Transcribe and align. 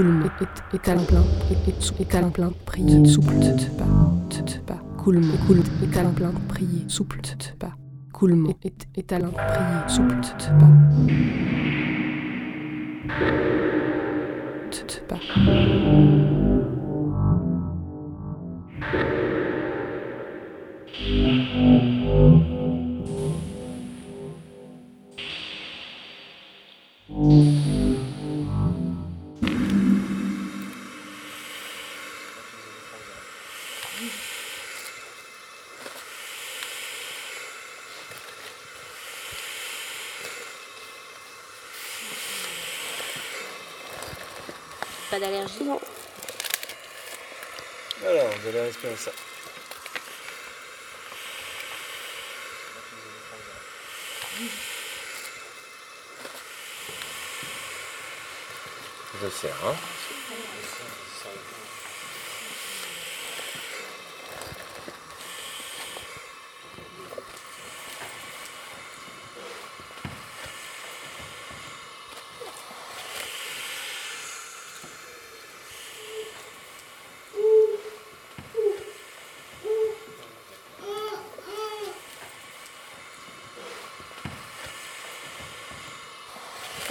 coulement, 0.00 0.26
étalon 0.72 1.04
plein, 1.04 1.22
étalon 2.00 2.30
plein, 2.30 2.52
prier, 2.64 3.04
souple, 3.06 3.34
pas, 3.76 3.84
pas, 4.66 4.80
coulement, 4.96 5.36
coule, 5.46 5.62
étalon 5.82 6.12
plein, 6.12 6.32
prier, 6.48 6.84
souple, 6.88 7.20
pas, 7.58 7.74
coulement, 8.12 8.54
étalon, 8.96 9.32
prier, 9.46 9.84
souple, 9.86 10.16
t- 10.20 10.52
pas. 10.58 10.70
T- 14.70 14.86
t- 14.86 15.02
vous 48.90 48.96
allez 48.96 48.96
respirer 48.96 48.96
ça. 48.96 49.12
Je 59.22 59.99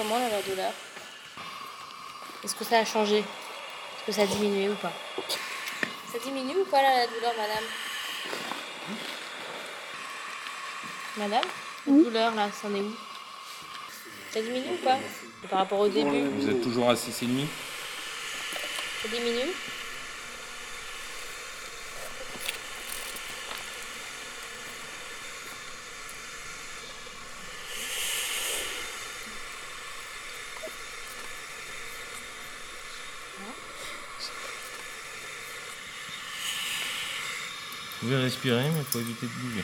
serre, 0.09 0.18
Comment 0.18 0.20
là, 0.20 0.30
la 0.30 0.42
douleur 0.42 0.72
Est-ce 2.44 2.56
que 2.56 2.64
ça 2.64 2.80
a 2.80 2.86
changé? 2.86 3.20
Est-ce 3.20 4.06
que 4.06 4.12
ça 4.12 4.22
a 4.24 4.25
diminué 4.25 4.70
ou 4.70 4.75
pas? 4.75 4.92
Ça 6.12 6.20
diminue 6.20 6.58
ou 6.62 6.66
pas 6.66 6.81
là, 6.81 6.97
la 6.97 7.08
douleur, 7.08 7.34
madame? 7.38 7.64
Madame 11.18 11.50
La 11.88 11.94
douleur 11.94 12.36
là, 12.36 12.50
c'en 12.62 12.74
est 12.75 12.81
où? 12.81 12.96
Ça 14.31 14.42
diminue 14.42 14.74
ou 14.74 14.84
pas? 14.84 14.97
Par 15.50 15.59
rapport 15.59 15.80
au 15.80 15.88
début. 15.88 16.28
Vous 16.30 16.50
êtes 16.50 16.62
toujours 16.62 16.90
à 16.90 16.94
6,5 16.96 17.46
Ça 19.02 19.08
diminue? 19.08 19.52
Respirer, 38.29 38.62
mais 38.62 38.79
il 38.79 38.85
faut 38.85 39.00
éviter 39.00 39.25
de 39.25 39.31
bouger. 39.31 39.63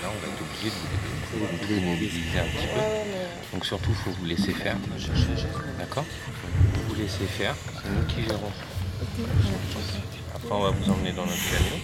Là, 0.00 0.08
on 0.08 0.18
va 0.20 0.28
être 0.28 0.40
obligé 0.40 0.70
de 0.70 0.74
vous, 1.32 1.74
immobiliser 1.74 2.38
un 2.38 2.44
petit 2.44 2.66
peu. 2.68 2.78
Ouais, 2.78 2.86
ouais, 2.86 3.06
mais. 3.06 3.52
Donc 3.52 3.66
surtout, 3.66 3.90
il 3.90 3.96
faut 3.96 4.10
vous 4.12 4.24
laisser 4.24 4.52
faire. 4.52 4.76
D'accord? 5.78 6.04
Vous 6.86 6.94
laissez 6.94 7.26
faire, 7.26 7.56
c'est 7.82 7.90
nous 7.90 8.06
qui 8.06 8.22
gérons. 8.22 8.52
On 10.54 10.60
va 10.60 10.70
vous 10.70 10.90
emmener 10.90 11.12
dans 11.12 11.24
notre 11.24 11.50
camion. 11.50 11.76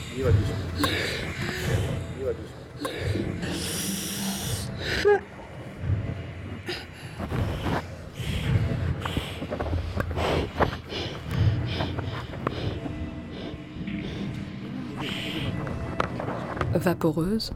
vaporeuse. 16.75 17.53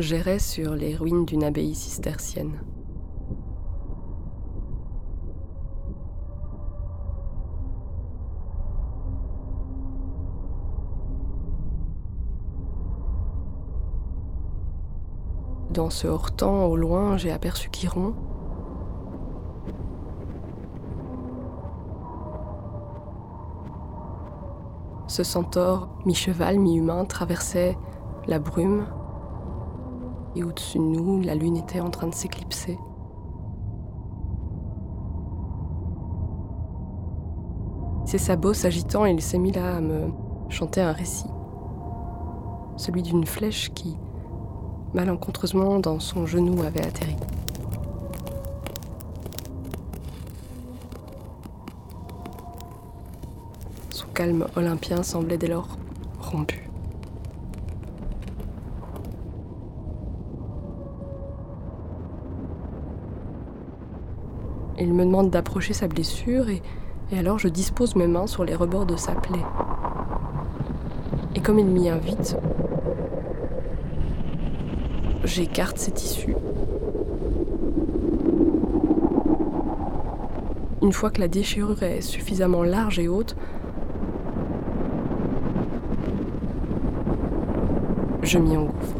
J'errais 0.00 0.38
sur 0.38 0.74
les 0.74 0.96
ruines 0.96 1.26
d'une 1.26 1.44
abbaye 1.44 1.74
cistercienne. 1.74 2.58
Dans 15.70 15.90
ce 15.90 16.06
hors-temps, 16.06 16.64
au 16.64 16.76
loin, 16.76 17.18
j'ai 17.18 17.30
aperçu 17.30 17.68
Chiron, 17.70 18.14
Ce 25.08 25.24
centaure, 25.24 25.90
mi-cheval, 26.06 26.58
mi-humain, 26.58 27.04
traversait 27.04 27.76
la 28.26 28.38
brume. 28.38 28.86
Et 30.36 30.44
au-dessus 30.44 30.78
de 30.78 30.84
nous, 30.84 31.20
la 31.20 31.34
lune 31.34 31.56
était 31.56 31.80
en 31.80 31.90
train 31.90 32.06
de 32.06 32.14
s'éclipser. 32.14 32.78
Ses 38.06 38.18
sabots 38.18 38.54
s'agitant, 38.54 39.04
il 39.04 39.20
s'est 39.20 39.38
mis 39.38 39.52
là 39.52 39.76
à 39.76 39.80
me 39.80 40.08
chanter 40.48 40.80
un 40.80 40.92
récit. 40.92 41.30
Celui 42.76 43.02
d'une 43.02 43.26
flèche 43.26 43.72
qui, 43.74 43.96
malencontreusement, 44.94 45.78
dans 45.78 46.00
son 46.00 46.26
genou 46.26 46.62
avait 46.62 46.84
atterri. 46.84 47.16
Son 53.90 54.06
calme 54.14 54.46
olympien 54.56 55.02
semblait 55.02 55.38
dès 55.38 55.48
lors 55.48 55.76
rompu. 56.20 56.69
Il 64.80 64.94
me 64.94 65.04
demande 65.04 65.28
d'approcher 65.28 65.74
sa 65.74 65.88
blessure 65.88 66.48
et, 66.48 66.62
alors 67.12 67.38
je 67.38 67.48
dispose 67.48 67.96
mes 67.96 68.06
mains 68.06 68.26
sur 68.26 68.44
les 68.44 68.54
rebords 68.54 68.86
de 68.86 68.96
sa 68.96 69.12
plaie. 69.12 69.44
Et 71.34 71.40
comme 71.40 71.58
il 71.58 71.66
m'y 71.66 71.90
invite, 71.90 72.36
j'écarte 75.24 75.76
ses 75.76 75.90
tissus. 75.90 76.34
Une 80.80 80.92
fois 80.94 81.10
que 81.10 81.20
la 81.20 81.28
déchirure 81.28 81.82
est 81.82 82.00
suffisamment 82.00 82.62
large 82.62 82.98
et 82.98 83.06
haute, 83.06 83.36
je 88.22 88.38
m'y 88.38 88.56
engouffre. 88.56 88.99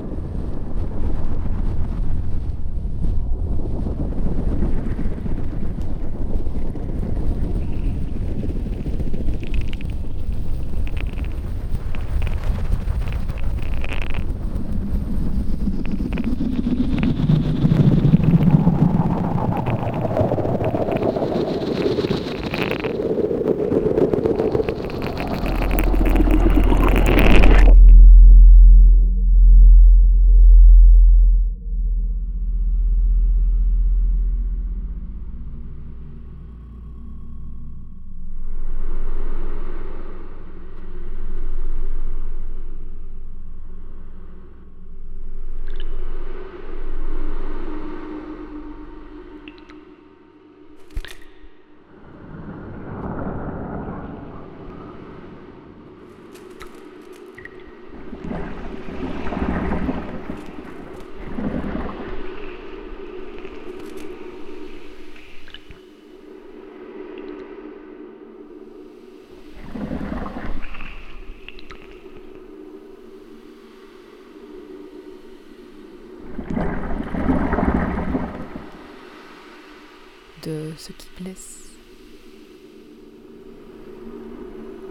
De 80.50 80.73
ce 80.76 80.91
qui 80.93 81.06
blesse, 81.20 81.58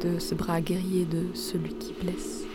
de 0.01 0.17
ce 0.17 0.33
bras 0.33 0.61
guerrier 0.61 1.05
de 1.05 1.23
celui 1.33 1.73
qui 1.73 1.93
blesse. 1.93 2.45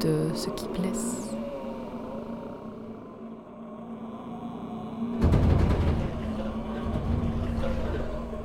de 0.00 0.34
ce 0.34 0.48
qui 0.48 0.66
blesse. 0.68 1.28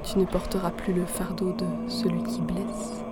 Tu 0.03 0.19
ne 0.19 0.25
porteras 0.25 0.71
plus 0.71 0.91
le 0.91 1.05
fardeau 1.05 1.53
de 1.53 1.89
celui 1.89 2.23
qui 2.23 2.41
blesse. 2.41 3.04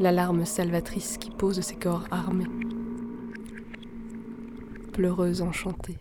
L'alarme 0.00 0.46
salvatrice 0.46 1.18
qui 1.18 1.30
pose 1.30 1.60
ses 1.60 1.76
corps 1.76 2.06
armés, 2.10 2.46
pleureuse 4.92 5.42
enchantée. 5.42 5.98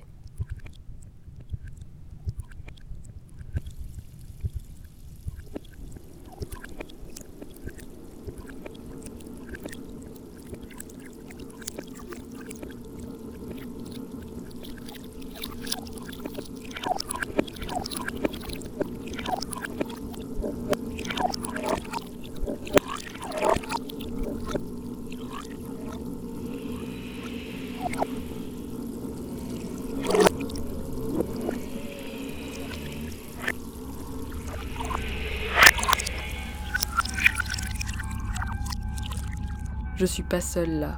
Je 40.00 40.06
suis 40.06 40.24
pas 40.24 40.40
seule 40.40 40.80
là. 40.80 40.98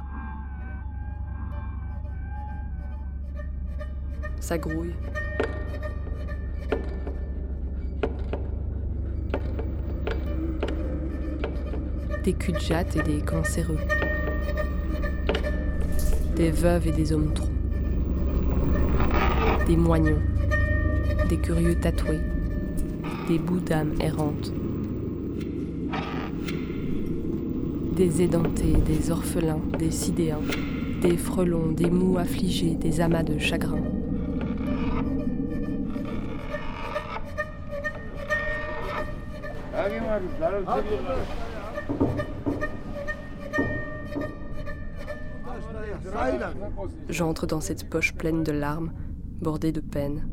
Ça 4.38 4.58
grouille. 4.58 4.94
Des 12.22 12.32
cul 12.32 12.52
de 12.52 12.60
jatte 12.60 12.94
et 12.94 13.02
des 13.02 13.20
cancéreux. 13.22 13.80
Des 16.36 16.52
veuves 16.52 16.86
et 16.86 16.92
des 16.92 17.12
hommes 17.12 17.34
trous. 17.34 17.48
Des 19.66 19.76
moignons. 19.76 20.22
Des 21.28 21.38
curieux 21.38 21.74
tatoués. 21.74 22.20
Des 23.26 23.40
bouts 23.40 23.58
d'âme 23.58 23.94
errantes 24.00 24.52
des 27.92 28.22
édentés, 28.22 28.72
des 28.72 29.10
orphelins, 29.10 29.60
des 29.78 29.90
sidéens, 29.90 30.40
des 31.00 31.16
frelons, 31.16 31.72
des 31.72 31.90
mous 31.90 32.18
affligés, 32.18 32.74
des 32.74 33.00
amas 33.00 33.22
de 33.22 33.38
chagrin. 33.38 33.78
J'entre 47.08 47.46
dans 47.46 47.60
cette 47.60 47.88
poche 47.88 48.14
pleine 48.14 48.42
de 48.42 48.52
larmes, 48.52 48.92
bordée 49.40 49.72
de 49.72 49.80
peine. 49.80 50.26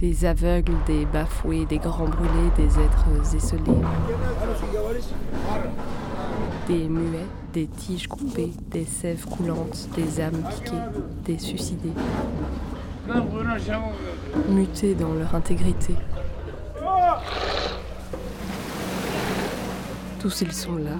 Des 0.00 0.24
aveugles, 0.24 0.72
des 0.86 1.04
bafoués, 1.04 1.66
des 1.66 1.76
grands 1.76 2.08
brûlés, 2.08 2.50
des 2.56 2.80
êtres 2.80 3.36
esselés, 3.36 3.60
des 6.66 6.88
muets, 6.88 7.26
des 7.52 7.66
tiges 7.66 8.08
coupées, 8.08 8.52
des 8.70 8.86
sèves 8.86 9.26
coulantes, 9.26 9.88
des 9.94 10.22
âmes 10.22 10.42
piquées, 10.48 10.76
des 11.26 11.38
suicidés, 11.38 11.92
mutés 14.48 14.94
dans 14.94 15.12
leur 15.12 15.34
intégrité. 15.34 15.94
Tous 20.18 20.40
ils 20.40 20.52
sont 20.52 20.76
là, 20.76 20.96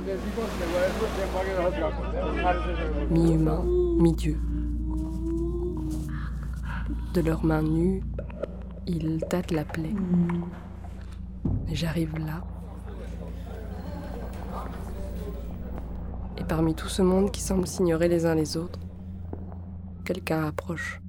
mi-humains, 3.10 3.64
mi-dieux. 3.98 4.38
De 7.14 7.22
leurs 7.22 7.44
mains 7.44 7.62
nues, 7.62 8.02
il 8.86 9.22
tâte 9.28 9.50
la 9.50 9.64
plaie. 9.64 9.94
J'arrive 11.72 12.18
là. 12.18 12.42
Et 16.38 16.44
parmi 16.44 16.74
tout 16.74 16.88
ce 16.88 17.02
monde 17.02 17.30
qui 17.30 17.40
semble 17.40 17.66
s'ignorer 17.66 18.08
les 18.08 18.26
uns 18.26 18.34
les 18.34 18.56
autres, 18.56 18.80
quelqu'un 20.04 20.44
approche. 20.44 21.00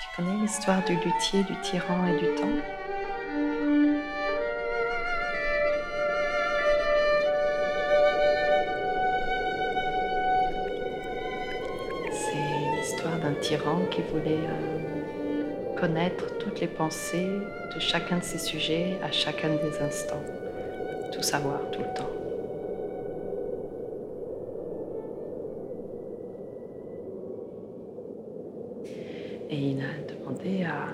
Tu 0.00 0.16
connais 0.16 0.36
l'histoire 0.40 0.84
du 0.84 0.94
luthier, 0.94 1.42
du 1.44 1.60
tyran 1.60 2.06
et 2.06 2.18
du 2.18 2.34
temps 2.36 2.79
qui 13.90 14.00
voulait 14.02 14.46
euh, 14.46 15.74
connaître 15.76 16.38
toutes 16.38 16.60
les 16.60 16.68
pensées 16.68 17.26
de 17.74 17.80
chacun 17.80 18.18
de 18.18 18.22
ses 18.22 18.38
sujets 18.38 18.96
à 19.02 19.10
chacun 19.10 19.48
des 19.48 19.78
instants. 19.78 20.22
Tout 21.12 21.22
savoir 21.22 21.58
tout 21.72 21.80
le 21.80 21.94
temps. 21.96 22.10
Et 29.50 29.56
il 29.56 29.80
a 29.80 30.14
demandé 30.14 30.62
à 30.62 30.86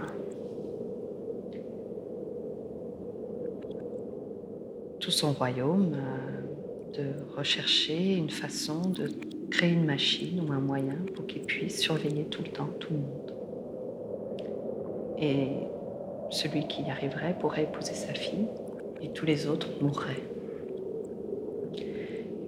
tout 4.98 5.10
son 5.10 5.34
royaume 5.34 5.94
euh, 5.94 6.96
de 6.96 7.36
rechercher 7.36 8.14
une 8.14 8.30
façon 8.30 8.80
de 8.88 9.10
créer 9.56 9.72
une 9.72 9.86
machine 9.86 10.44
ou 10.46 10.52
un 10.52 10.60
moyen 10.60 10.96
pour 11.14 11.26
qu'il 11.26 11.40
puisse 11.40 11.80
surveiller 11.80 12.24
tout 12.24 12.42
le 12.42 12.50
temps 12.50 12.68
tout 12.78 12.92
le 12.92 12.98
monde. 12.98 13.32
Et 15.18 15.48
celui 16.30 16.68
qui 16.68 16.82
y 16.82 16.90
arriverait 16.90 17.34
pourrait 17.40 17.62
épouser 17.62 17.94
sa 17.94 18.12
fille 18.12 18.48
et 19.00 19.08
tous 19.12 19.24
les 19.24 19.46
autres 19.46 19.68
mourraient. 19.80 20.28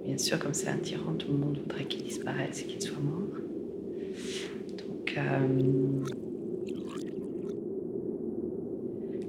bien 0.05 0.17
sûr, 0.19 0.37
comme 0.37 0.53
c'est 0.53 0.69
un 0.69 0.77
tyran, 0.77 1.13
tout 1.13 1.31
le 1.31 1.37
monde 1.37 1.57
voudrait 1.57 1.85
qu'il 1.85 2.03
disparaisse 2.03 2.61
et 2.61 2.65
qu'il 2.65 2.81
soit 2.81 2.99
mort. 2.99 3.37
Donc, 4.77 5.17
euh, 5.17 5.47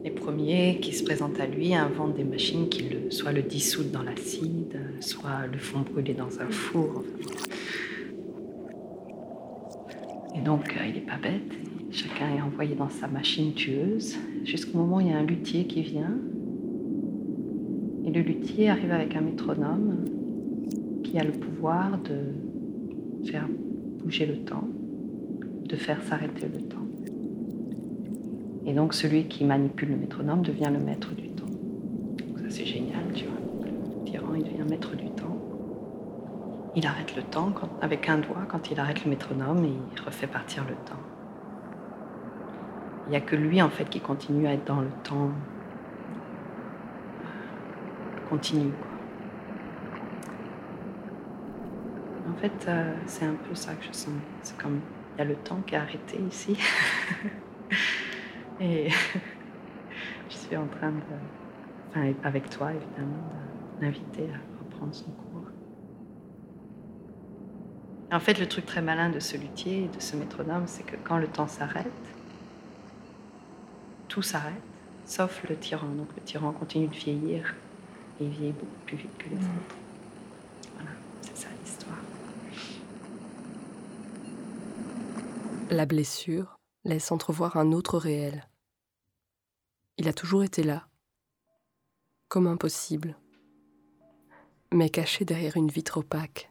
les 0.04 0.10
premiers 0.10 0.80
qui 0.82 0.92
se 0.92 1.02
présentent 1.02 1.40
à 1.40 1.46
lui 1.46 1.74
inventent 1.74 2.14
des 2.14 2.24
machines 2.24 2.68
qui 2.68 2.82
le, 2.82 3.10
soit 3.10 3.32
le 3.32 3.42
dissoutent 3.42 3.90
dans 3.90 4.02
l'acide, 4.02 4.78
soit 5.00 5.46
le 5.50 5.58
font 5.58 5.80
brûler 5.80 6.12
dans 6.14 6.40
un 6.40 6.50
four. 6.50 7.04
Et 10.40 10.42
donc, 10.42 10.74
euh, 10.74 10.86
il 10.86 10.94
n'est 10.94 11.00
pas 11.00 11.18
bête. 11.22 11.52
Chacun 11.90 12.34
est 12.34 12.40
envoyé 12.40 12.74
dans 12.74 12.88
sa 12.88 13.08
machine 13.08 13.52
tueuse, 13.52 14.16
jusqu'au 14.44 14.78
moment 14.78 14.96
où 14.96 15.00
il 15.00 15.08
y 15.08 15.12
a 15.12 15.18
un 15.18 15.24
luthier 15.24 15.66
qui 15.66 15.82
vient. 15.82 16.16
Et 18.06 18.10
le 18.10 18.22
luthier 18.22 18.70
arrive 18.70 18.90
avec 18.90 19.14
un 19.16 19.20
métronome 19.20 20.04
qui 21.04 21.18
a 21.18 21.24
le 21.24 21.32
pouvoir 21.32 21.98
de 21.98 23.28
faire 23.28 23.46
bouger 24.02 24.24
le 24.24 24.36
temps, 24.36 24.66
de 25.64 25.76
faire 25.76 26.00
s'arrêter 26.04 26.46
le 26.46 26.62
temps. 26.62 26.86
Et 28.66 28.72
donc 28.72 28.94
celui 28.94 29.24
qui 29.24 29.44
manipule 29.44 29.90
le 29.90 29.96
métronome 29.96 30.42
devient 30.42 30.70
le 30.72 30.78
maître 30.78 31.14
du 31.14 31.28
temps. 31.28 31.44
Donc 31.44 32.38
ça 32.38 32.44
c'est 32.48 32.64
génial, 32.64 33.04
tu 33.14 33.24
vois. 33.24 34.06
Tyran, 34.06 34.34
il 34.36 34.44
devient 34.44 34.68
maître 34.70 34.96
du 34.96 35.04
temps. 35.04 35.09
Il 36.76 36.86
arrête 36.86 37.16
le 37.16 37.22
temps 37.22 37.52
avec 37.82 38.08
un 38.08 38.18
doigt 38.18 38.46
quand 38.48 38.70
il 38.70 38.78
arrête 38.78 39.04
le 39.04 39.10
métronome 39.10 39.64
et 39.64 39.72
il 39.92 40.00
refait 40.02 40.28
partir 40.28 40.64
le 40.64 40.74
temps. 40.74 41.02
Il 43.06 43.10
n'y 43.10 43.16
a 43.16 43.20
que 43.20 43.34
lui 43.34 43.60
en 43.60 43.70
fait 43.70 43.88
qui 43.90 44.00
continue 44.00 44.46
à 44.46 44.52
être 44.52 44.66
dans 44.66 44.80
le 44.80 44.90
temps 45.02 45.30
continu. 48.28 48.70
En 52.28 52.40
fait, 52.40 52.66
euh, 52.68 52.94
c'est 53.06 53.24
un 53.24 53.34
peu 53.34 53.54
ça 53.56 53.74
que 53.74 53.84
je 53.84 53.92
sens. 53.92 54.14
C'est 54.42 54.56
comme 54.56 54.78
il 55.16 55.18
y 55.18 55.22
a 55.22 55.24
le 55.24 55.34
temps 55.34 55.58
qui 55.66 55.74
est 55.74 55.78
arrêté 55.78 56.20
ici. 56.28 56.56
Et 58.60 58.88
je 60.30 60.34
suis 60.36 60.56
en 60.56 60.66
train 60.66 60.92
de, 60.92 61.02
enfin, 61.88 62.12
avec 62.22 62.48
toi 62.48 62.70
évidemment, 62.70 63.24
d'inviter 63.80 64.28
à 64.32 64.62
reprendre 64.62 64.94
son 64.94 65.10
cours. 65.10 65.29
En 68.12 68.18
fait, 68.18 68.40
le 68.40 68.48
truc 68.48 68.66
très 68.66 68.82
malin 68.82 69.08
de 69.08 69.20
ce 69.20 69.36
luthier 69.36 69.84
et 69.84 69.88
de 69.88 70.00
ce 70.00 70.16
métronome, 70.16 70.64
c'est 70.66 70.82
que 70.82 70.96
quand 71.04 71.16
le 71.16 71.28
temps 71.28 71.46
s'arrête, 71.46 71.86
tout 74.08 74.22
s'arrête, 74.22 74.62
sauf 75.06 75.44
le 75.48 75.56
tyran. 75.56 75.86
Donc 75.86 76.08
le 76.16 76.22
tyran 76.22 76.52
continue 76.52 76.88
de 76.88 76.94
vieillir 76.94 77.54
et 78.20 78.24
il 78.24 78.30
vieillit 78.30 78.52
beaucoup 78.52 78.80
plus 78.84 78.96
vite 78.96 79.16
que 79.16 79.28
les 79.28 79.36
mmh. 79.36 79.38
autres. 79.38 79.76
Voilà, 80.74 80.90
c'est 81.22 81.36
ça 81.36 81.48
l'histoire. 81.62 81.98
La 85.70 85.86
blessure 85.86 86.58
laisse 86.84 87.12
entrevoir 87.12 87.56
un 87.56 87.70
autre 87.70 87.96
réel. 87.96 88.48
Il 89.98 90.08
a 90.08 90.12
toujours 90.12 90.42
été 90.42 90.64
là, 90.64 90.88
comme 92.26 92.48
impossible, 92.48 93.16
mais 94.72 94.90
caché 94.90 95.24
derrière 95.24 95.56
une 95.56 95.70
vitre 95.70 95.98
opaque. 95.98 96.49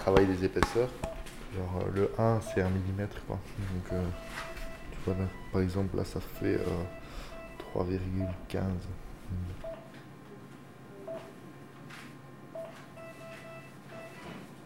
Travail 0.00 0.26
des 0.26 0.44
épaisseurs. 0.44 0.88
Genre, 1.54 1.82
euh, 1.82 1.90
le 1.94 2.10
1, 2.18 2.40
c'est 2.40 2.62
1 2.62 2.68
mm, 2.68 3.06
quoi. 3.26 3.38
Donc, 3.58 3.92
euh, 3.92 4.02
tu 4.92 4.98
vois, 5.04 5.14
là, 5.14 5.28
par 5.52 5.60
exemple, 5.60 5.96
là, 5.96 6.04
ça 6.04 6.20
fait 6.20 6.58
3,15. 7.74 8.56
Euh, 8.56 8.66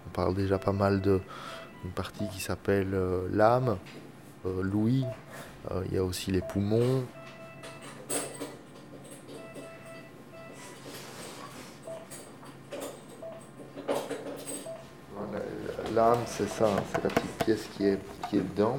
On 0.06 0.10
parle 0.10 0.34
déjà 0.34 0.58
pas 0.58 0.72
mal 0.72 1.00
de 1.00 1.20
une 1.84 1.90
partie 1.90 2.28
qui 2.28 2.40
s'appelle 2.40 2.96
l'âme, 3.32 3.78
l'ouïe. 4.44 5.04
Il 5.86 5.94
y 5.94 5.98
a 5.98 6.04
aussi 6.04 6.30
les 6.30 6.40
poumons, 6.40 7.04
l'âme, 15.94 16.18
c'est 16.26 16.48
ça, 16.48 16.66
hein, 16.66 16.82
c'est 16.92 17.04
la 17.04 17.10
petite 17.10 17.44
pièce 17.44 17.68
qui 17.76 17.86
est, 17.86 17.98
qui 18.28 18.38
est 18.38 18.40
dedans. 18.40 18.78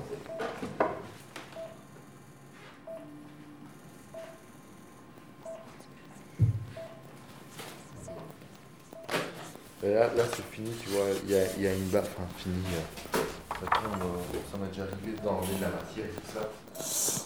Et 9.83 9.93
là, 9.93 10.07
là 10.07 10.23
c'est 10.35 10.45
fini, 10.45 10.71
tu 10.81 10.89
vois, 10.89 11.05
il 11.23 11.31
y 11.31 11.35
a, 11.35 11.57
y 11.57 11.67
a, 11.67 11.73
une 11.73 11.87
baffe, 11.89 12.09
enfin 12.17 12.27
fini. 12.37 12.55
Euh, 12.73 13.19
maintenant, 13.61 14.05
ça 14.51 14.57
m'a 14.57 14.67
déjà 14.67 14.83
arrivé 14.83 15.13
de 15.13 15.61
la 15.61 15.69
matière 15.69 16.05
et 16.05 16.09
tout 16.09 16.31
ça. 16.33 17.24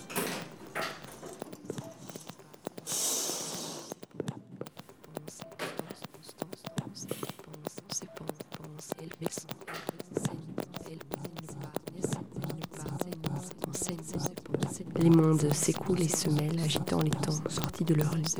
S'écoulent 15.53 16.01
et 16.01 16.07
se 16.07 16.29
mêlent, 16.29 16.59
agitant 16.63 16.99
les 17.01 17.09
temps 17.09 17.39
sortis 17.49 17.83
de 17.83 17.93
leur 17.93 18.15
lit. 18.15 18.35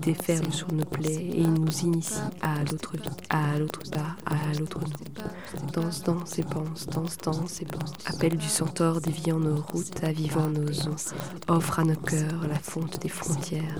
Déferlent 0.00 0.52
sur 0.52 0.72
nos 0.72 0.84
plaies 0.84 1.30
et 1.34 1.46
nous 1.46 1.70
initient 1.80 2.30
à 2.40 2.62
l'autre 2.64 2.96
vie, 2.96 3.08
à 3.28 3.58
l'autre 3.58 3.80
part, 3.90 4.16
à 4.26 4.58
l'autre 4.58 4.80
nous. 4.80 5.70
Danse, 5.72 6.02
danse 6.02 6.38
et 6.38 6.42
pense, 6.42 6.86
danse, 6.86 7.16
danse 7.18 7.60
et 7.62 7.64
pense. 7.64 7.92
Appel 8.06 8.36
du 8.36 8.48
centaure 8.48 9.00
déviant 9.00 9.38
nos 9.38 9.56
routes, 9.56 10.02
avivant 10.02 10.48
nos 10.48 10.88
os. 10.88 11.14
Offre 11.48 11.80
à 11.80 11.84
nos 11.84 11.96
cœurs 11.96 12.46
la 12.48 12.58
fonte 12.58 13.00
des 13.00 13.08
frontières. 13.08 13.78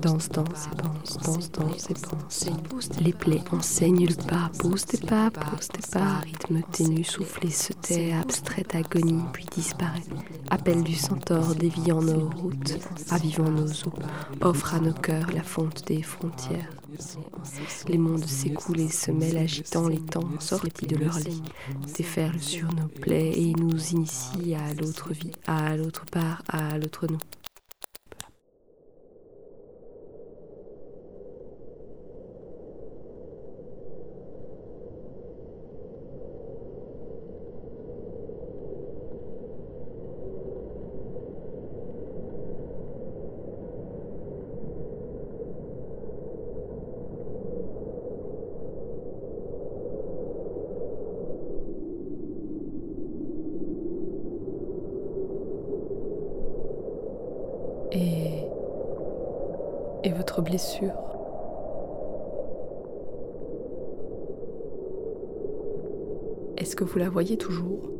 Danse, 0.00 0.28
danse 0.28 0.66
et 0.66 0.76
pense, 0.76 1.18
danse, 1.18 1.50
danse 1.50 1.90
et 1.90 1.94
pense. 1.94 2.46
Les 3.00 3.12
plaies 3.12 3.42
enseignent 3.52 4.06
le 4.06 4.14
pas, 4.14 4.50
pose 4.58 4.84
tes 4.84 4.98
pas, 4.98 5.30
pose 5.30 5.68
tes 5.68 5.90
pas. 5.90 6.18
Rythme 6.18 6.62
ténu, 6.72 7.04
soufflé 7.04 7.50
se 7.50 7.72
tait, 7.72 8.12
abstraite 8.12 8.74
agonie, 8.74 9.22
puis 9.32 9.46
disparaît. 9.54 10.02
Appel 10.50 10.82
du 10.82 10.94
centaure 10.94 11.54
déviant 11.54 12.00
nos 12.00 12.30
routes, 12.30 12.78
avivant 13.10 13.50
nos 13.50 13.66
eaux, 13.66 13.92
offre 14.40 14.74
à 14.74 14.80
nos 14.80 14.94
cœurs 14.94 15.30
la 15.32 15.42
fonte 15.42 15.86
des 15.86 16.02
frontières. 16.02 16.70
Les 17.86 17.98
mondes 17.98 18.24
s'écoulent 18.24 18.80
et 18.80 18.88
se 18.88 19.10
mêlent 19.10 19.38
agitant 19.38 19.88
les 19.88 20.00
temps 20.00 20.28
sortis 20.40 20.86
de 20.86 20.96
leur 20.96 21.18
lit, 21.18 21.42
déferlent 21.96 22.40
sur 22.40 22.72
nos 22.74 22.88
plaies 22.88 23.32
et 23.38 23.52
nous 23.52 23.90
initient 23.90 24.56
à 24.56 24.72
l'autre 24.74 25.12
vie, 25.12 25.32
à 25.46 25.76
l'autre 25.76 26.06
part, 26.10 26.42
à 26.48 26.78
l'autre 26.78 27.06
nous. 27.08 27.18
Et. 57.92 58.44
et 60.04 60.12
votre 60.12 60.37
Est-ce 66.56 66.74
que 66.74 66.84
vous 66.84 66.98
la 66.98 67.10
voyez 67.10 67.36
toujours? 67.36 67.90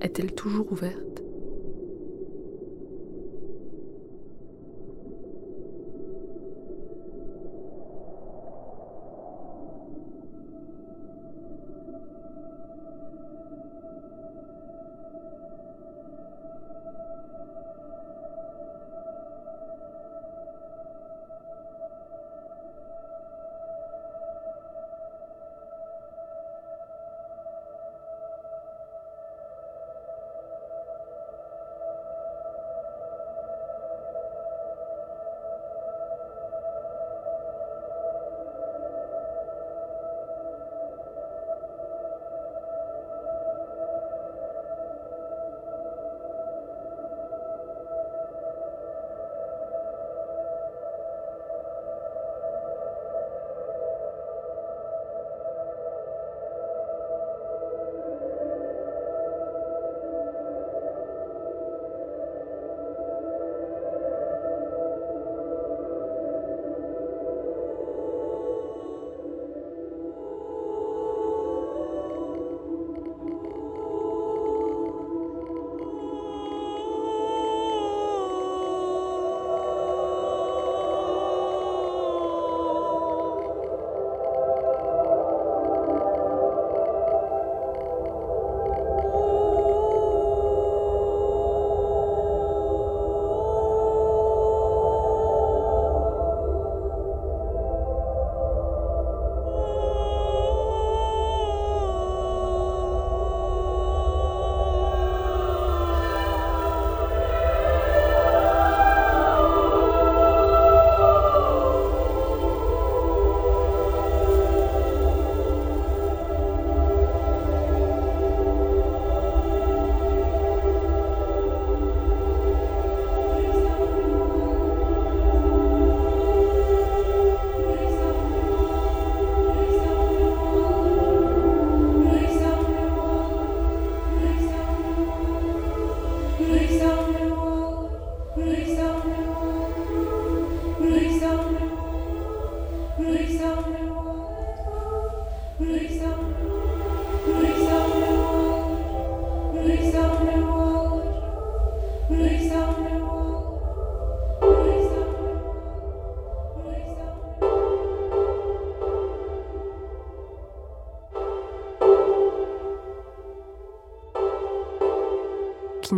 Est-elle 0.00 0.32
toujours 0.34 0.72
ouverte? 0.72 1.05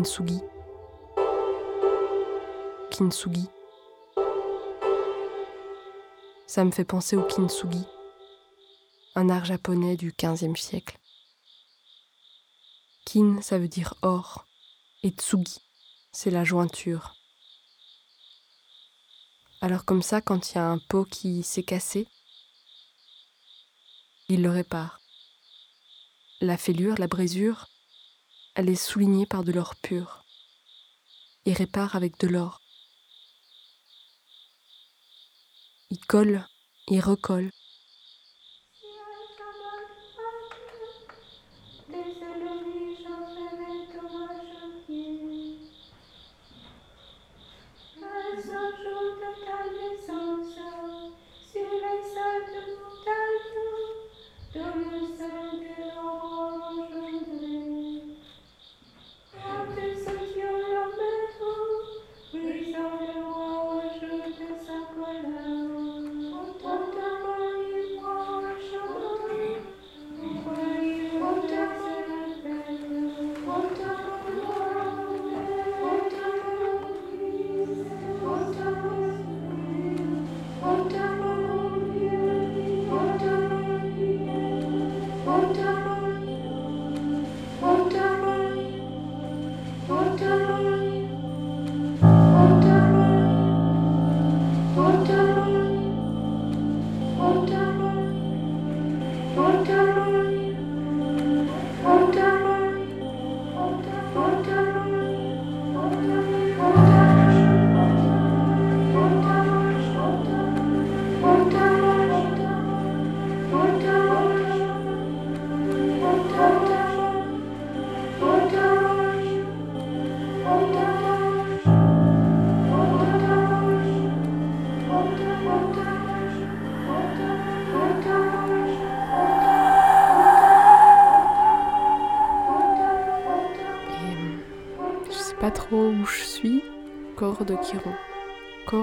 Kintsugi. 0.09 0.41
Kintsugi. 2.91 3.47
Ça 6.47 6.65
me 6.65 6.71
fait 6.71 6.87
penser 6.87 7.15
au 7.15 7.23
kintsugi, 7.25 7.85
un 9.17 9.29
art 9.29 9.45
japonais 9.45 9.99
du 9.99 10.15
XVe 10.19 10.57
siècle. 10.57 10.97
Kin, 13.05 13.43
ça 13.43 13.59
veut 13.59 13.69
dire 13.69 13.93
or, 14.01 14.47
et 15.03 15.11
tsugi, 15.11 15.61
c'est 16.11 16.31
la 16.31 16.43
jointure. 16.43 17.15
Alors 19.61 19.85
comme 19.85 20.03
ça, 20.03 20.23
quand 20.23 20.53
il 20.53 20.55
y 20.55 20.59
a 20.59 20.71
un 20.71 20.79
pot 20.79 21.05
qui 21.05 21.43
s'est 21.43 21.65
cassé, 21.65 22.09
il 24.31 24.41
le 24.41 24.51
répare. 24.51 25.03
La 26.41 26.57
fêlure, 26.57 26.95
la 26.97 27.09
brisure, 27.09 27.69
elle 28.59 28.71
est 28.71 28.75
soulignée 28.75 29.25
par 29.25 29.45
de 29.45 29.53
l'or 29.53 29.77
pur 29.77 30.25
et 31.47 31.53
répare 31.53 31.95
avec 31.95 32.19
de 32.19 32.27
l'or. 32.27 32.61
Il 35.91 36.01
colle, 36.01 36.45
il 36.89 37.01
recolle, 37.01 37.53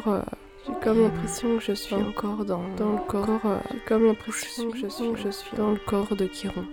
Euh, 0.08 0.22
j'ai 0.68 0.74
comme 0.84 1.02
l'impression 1.02 1.58
que 1.58 1.63
je 1.63 1.72
suis 1.72 1.96
encore 1.96 2.46
dans, 2.46 2.62
dans 2.76 2.91
le 2.91 3.08
corps. 3.08 3.46
euh, 3.46 3.58
j'ai 3.72 3.80
comme 3.80 4.06
l'impression 4.06 4.70
que 4.70 4.78
je 4.78 4.88
suis, 4.88 5.15
je 5.15 5.30
suis 5.30 5.58
dans 5.58 5.72
le 5.72 5.80
corps 5.80 6.15
de 6.15 6.28
Chiron. 6.28 6.65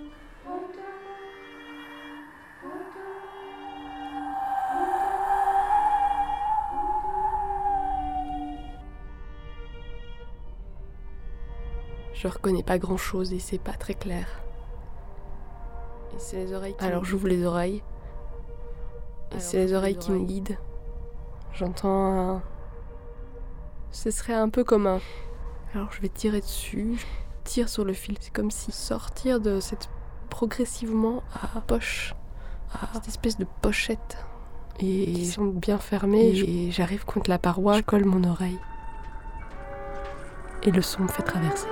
Je 12.13 12.29
reconnais 12.29 12.63
pas 12.63 12.79
grand 12.79 12.99
chose 12.99 13.33
et 13.33 13.39
c'est 13.39 13.59
pas 13.59 13.73
très 13.73 13.95
clair. 13.95 14.27
Et 16.15 16.19
c'est 16.19 16.37
les 16.37 16.53
oreilles 16.53 16.77
qui 16.77 16.85
Alors 16.85 17.05
j'ouvre 17.05 17.29
les 17.29 17.45
oreilles. 17.45 17.83
Et 19.35 19.41
c'est 19.41 19.57
les 19.57 19.73
oreilles 19.73 19.97
qui 19.97 20.13
me 20.13 20.25
guident. 20.25 20.59
J'entends 21.55 22.37
un. 22.37 22.43
Ce 23.93 24.11
serait 24.11 24.35
un 24.35 24.49
peu 24.49 24.65
comme 24.65 24.87
un. 24.87 25.01
Alors 25.75 25.93
je 25.93 26.01
vais 26.01 26.09
tirer 26.09 26.41
dessus, 26.41 26.97
je 26.97 27.05
tire 27.45 27.69
sur 27.69 27.85
le 27.85 27.93
fil. 27.93 28.17
C'est 28.21 28.33
comme 28.33 28.51
si 28.51 28.73
sortir 28.73 29.41
de 29.41 29.61
cette. 29.61 29.89
progressivement 30.31 31.23
à 31.35 31.61
poche. 31.61 32.15
à 32.73 32.89
cette 32.95 33.09
espèce 33.09 33.39
de 33.39 33.47
pochette. 33.61 34.17
Et 34.79 35.13
qui 35.13 35.27
sont 35.27 35.45
bien 35.45 35.79
fermées. 35.79 36.31
Et 36.31 36.71
j'arrive 36.71 37.05
contre 37.05 37.29
la 37.29 37.39
paroi, 37.39 37.77
je 37.77 37.83
colle 37.83 38.07
mon 38.07 38.25
oreille. 38.25 38.59
Et 40.63 40.71
le 40.71 40.81
son 40.81 41.03
me 41.03 41.09
fait 41.09 41.23
traverser. 41.23 41.67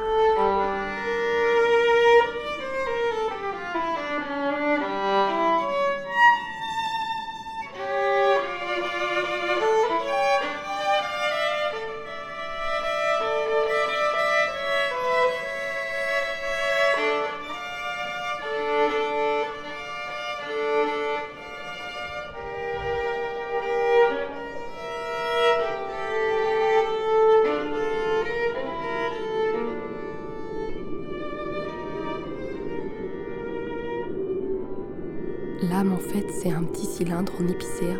Cylindre 37.00 37.32
en 37.40 37.48
épicéa. 37.48 37.96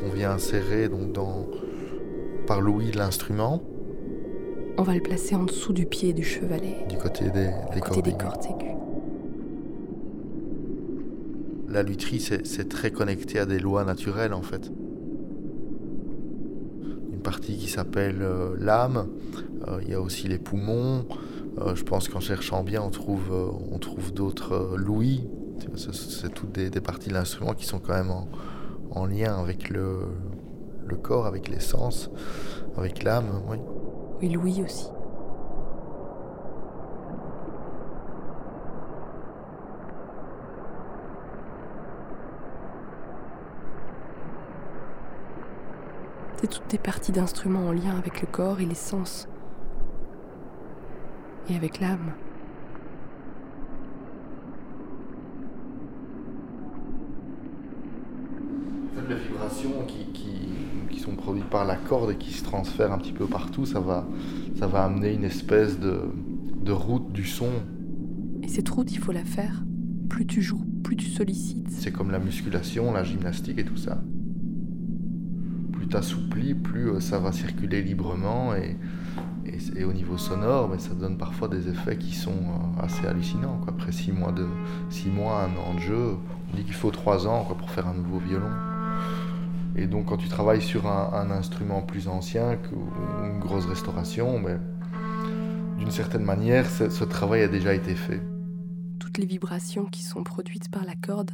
qu'on 0.00 0.08
vient 0.14 0.30
insérer 0.30 0.88
donc 0.88 1.12
dans, 1.12 1.46
par 2.46 2.62
l'ouïe 2.62 2.90
de 2.90 2.96
l'instrument 2.96 3.62
On 4.78 4.82
va 4.82 4.94
le 4.94 5.02
placer 5.02 5.34
en 5.34 5.44
dessous 5.44 5.74
du 5.74 5.84
pied 5.84 6.14
du 6.14 6.24
chevalet, 6.24 6.86
du 6.88 6.96
côté 6.96 7.24
des, 7.24 7.50
des 7.74 7.80
côté 7.80 7.82
cordes 7.82 8.04
des 8.04 8.10
aiguës. 8.12 8.22
cordes 8.22 8.44
aiguës. 8.46 8.76
La 11.68 11.82
lutherie, 11.82 12.20
c'est 12.20 12.68
très 12.70 12.90
connecté 12.90 13.38
à 13.38 13.44
des 13.44 13.58
lois 13.58 13.84
naturelles 13.84 14.32
en 14.32 14.42
fait. 14.42 14.72
Une 17.12 17.20
partie 17.22 17.58
qui 17.58 17.68
s'appelle 17.68 18.22
euh, 18.22 18.56
l'âme, 18.58 19.08
euh, 19.68 19.80
il 19.82 19.90
y 19.90 19.94
a 19.94 20.00
aussi 20.00 20.28
les 20.28 20.38
poumons. 20.38 21.04
Euh, 21.58 21.74
je 21.74 21.84
pense 21.84 22.08
qu'en 22.08 22.20
cherchant 22.20 22.62
bien, 22.62 22.82
on 22.82 22.90
trouve, 22.90 23.30
on 23.70 23.78
trouve 23.78 24.14
d'autres 24.14 24.74
l'ouïe. 24.76 25.28
C'est 25.76 26.32
toutes 26.34 26.52
des, 26.52 26.80
parties 26.80 27.08
de 27.08 27.14
l'instrument 27.14 27.54
qui 27.54 27.66
sont 27.66 27.78
quand 27.78 27.94
même 27.94 28.10
en, 28.10 28.28
en 28.90 29.06
lien 29.06 29.38
avec 29.38 29.70
le, 29.70 30.06
corps, 31.02 31.26
avec 31.26 31.48
les 31.48 31.60
sens, 31.60 32.10
avec 32.76 33.02
l'âme. 33.02 33.42
Oui. 33.48 33.56
Oui, 34.20 34.28
Louis 34.28 34.62
aussi. 34.62 34.86
C'est 46.42 46.48
toutes 46.48 46.70
des 46.70 46.78
parties 46.78 47.12
d'instruments 47.12 47.68
en 47.68 47.72
lien 47.72 47.96
avec 47.96 48.20
le 48.20 48.26
corps 48.26 48.60
et 48.60 48.66
les 48.66 48.74
sens. 48.74 49.28
Et 51.48 51.54
avec 51.54 51.78
l'âme. 51.80 52.12
En 58.90 59.00
fait, 59.00 59.08
les 59.08 59.20
vibrations 59.20 59.84
qui, 59.86 60.12
qui- 60.12 60.48
produites 61.22 61.48
par 61.48 61.64
la 61.64 61.76
corde 61.76 62.10
et 62.10 62.16
qui 62.16 62.32
se 62.32 62.44
transfèrent 62.44 62.92
un 62.92 62.98
petit 62.98 63.12
peu 63.12 63.26
partout, 63.26 63.64
ça 63.64 63.80
va, 63.80 64.06
ça 64.58 64.66
va 64.66 64.84
amener 64.84 65.12
une 65.12 65.24
espèce 65.24 65.78
de, 65.78 66.00
de 66.62 66.72
route 66.72 67.12
du 67.12 67.24
son. 67.24 67.50
Et 68.42 68.48
cette 68.48 68.68
route, 68.68 68.90
il 68.92 68.98
faut 68.98 69.12
la 69.12 69.24
faire. 69.24 69.62
Plus 70.08 70.26
tu 70.26 70.42
joues, 70.42 70.64
plus 70.82 70.96
tu 70.96 71.06
sollicites. 71.06 71.70
C'est 71.70 71.92
comme 71.92 72.10
la 72.10 72.18
musculation, 72.18 72.92
la 72.92 73.04
gymnastique 73.04 73.58
et 73.58 73.64
tout 73.64 73.76
ça. 73.76 74.02
Plus 75.72 75.88
tu 75.88 75.96
assouplis, 75.96 76.54
plus 76.54 76.90
euh, 76.90 77.00
ça 77.00 77.18
va 77.18 77.32
circuler 77.32 77.82
librement 77.82 78.54
et, 78.54 78.76
et, 79.76 79.84
au 79.84 79.92
niveau 79.92 80.18
sonore, 80.18 80.68
mais 80.68 80.78
ça 80.78 80.94
donne 80.94 81.16
parfois 81.16 81.48
des 81.48 81.68
effets 81.68 81.96
qui 81.96 82.14
sont 82.14 82.30
euh, 82.30 82.82
assez 82.82 83.06
hallucinants. 83.06 83.58
quoi. 83.58 83.72
Après 83.72 83.92
six 83.92 84.12
mois, 84.12 84.32
de, 84.32 84.46
six 84.90 85.08
mois, 85.08 85.44
un 85.44 85.56
an 85.56 85.74
de 85.74 85.80
jeu, 85.80 86.16
on 86.52 86.56
dit 86.56 86.64
qu'il 86.64 86.74
faut 86.74 86.90
trois 86.90 87.26
ans 87.26 87.44
quoi, 87.44 87.56
pour 87.56 87.70
faire 87.70 87.86
un 87.86 87.94
nouveau 87.94 88.18
violon. 88.18 88.50
Et 89.74 89.86
donc 89.86 90.06
quand 90.06 90.16
tu 90.16 90.28
travailles 90.28 90.60
sur 90.60 90.86
un, 90.86 91.30
instrument 91.30 91.82
plus 91.82 92.08
ancien 92.08 92.58
ou 92.72 93.24
une 93.24 93.38
grosse 93.38 93.66
restauration, 93.66 94.38
mais 94.38 94.56
d'une 95.78 95.90
certaine 95.90 96.24
manière, 96.24 96.68
ce 96.68 97.04
travail 97.04 97.42
a 97.42 97.48
déjà 97.48 97.74
été 97.74 97.94
fait. 97.94 98.22
toutes 98.98 99.18
les 99.18 99.26
vibrations 99.26 99.86
qui 99.86 100.02
sont 100.02 100.22
produites 100.22 100.70
par 100.70 100.84
la 100.84 100.94
corde 100.94 101.32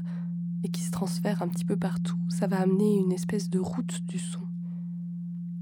et 0.64 0.68
qui 0.68 0.83
se 0.83 0.90
transfèrent 0.90 1.42
un 1.42 1.48
petit 1.48 1.64
peu 1.64 1.77
partout, 1.77 2.16
ça 2.29 2.46
va 2.46 2.61
amener 2.61 2.96
une 2.96 3.12
espèce 3.12 3.51
de 3.51 3.59
route 3.59 4.01
du 4.09 4.18
son. 4.18 4.40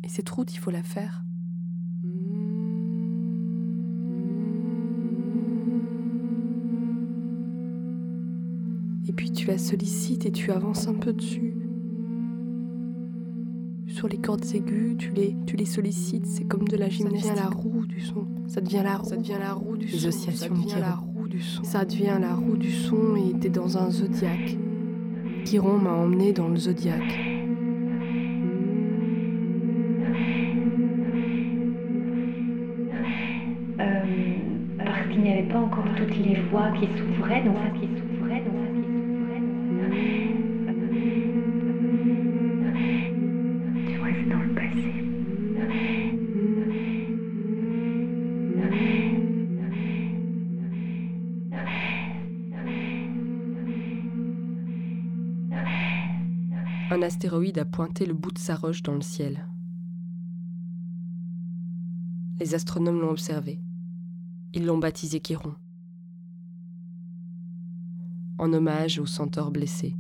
Et 0.03 0.09
cette 0.09 0.29
route, 0.29 0.55
il 0.55 0.59
faut 0.59 0.71
la 0.71 0.83
faire. 0.83 1.25
Et 9.09 9.13
puis 9.13 9.31
tu 9.33 9.47
la 9.47 9.59
sollicites 9.59 10.27
et 10.27 10.33
tu 10.33 10.51
avances 10.51 10.89
un 10.89 10.95
peu 10.95 11.13
dessus. 11.13 11.56
Sur 13.97 14.09
les 14.09 14.19
cordes 14.19 14.45
aiguës, 14.55 14.95
tu 14.99 15.11
les, 15.13 15.35
tu 15.47 15.57
les 15.57 15.65
sollicites, 15.65 16.27
c'est 16.27 16.45
comme 16.45 16.69
de 16.69 16.77
la 16.77 16.91
gymnastique. 16.91 17.25
Ça 17.25 17.33
devient 17.33 17.41
la 17.43 17.49
roue 17.49 17.87
du 17.87 18.01
son. 18.03 18.27
Ça 18.47 18.61
devient 18.61 18.83
la 18.85 18.97
roue. 18.99 19.09
Ça 19.09 19.17
devient 19.17 19.39
la 19.41 19.53
roue 19.55 19.77
du 19.79 19.87
Les 19.87 19.99
son. 19.99 20.09
oscillations 20.09 20.37
ça 20.37 20.49
de 20.49 20.55
devient 20.55 20.81
la 20.81 20.95
roue 20.97 21.29
du 21.29 21.41
son. 21.41 21.65
Ça 21.65 21.85
devient 21.87 22.19
la 22.21 22.35
roue 22.35 22.57
du 22.59 22.71
son 22.73 23.17
et 23.17 23.39
t'es 23.39 23.49
dans 23.49 23.79
un 23.79 23.91
zodiaque. 23.91 24.59
Chiron 25.47 25.79
m'a 25.79 25.93
emmené 25.95 26.35
dans 26.35 26.49
le 26.49 26.57
zodiaque. 26.59 27.19
Euh, 33.81 34.05
parce 34.77 35.09
qu'il 35.09 35.23
n'y 35.23 35.33
avait 35.33 35.49
pas 35.49 35.59
encore 35.61 35.85
toutes 35.97 36.17
les 36.19 36.43
voies 36.51 36.71
qui 36.79 36.87
s'ouvraient, 36.99 37.45
donc 37.45 37.57
ça 37.57 37.71
qui 37.81 37.89
Un 57.07 57.09
astéroïde 57.09 57.61
a 57.61 57.65
pointé 57.65 58.05
le 58.05 58.15
bout 58.15 58.33
de 58.33 58.39
sa 58.39 58.57
roche 58.57 58.83
dans 58.83 58.97
le 58.97 59.01
ciel. 59.01 59.47
Les 62.41 62.57
astronomes 62.57 63.01
l'ont 63.01 63.13
observé. 63.13 63.63
Ils 64.55 64.67
l'ont 64.67 64.79
baptisé 64.79 65.21
Chiron. 65.21 65.55
En 68.39 68.53
hommage 68.53 68.99
au 68.99 69.07
centaure 69.07 69.53
blessé. 69.53 69.97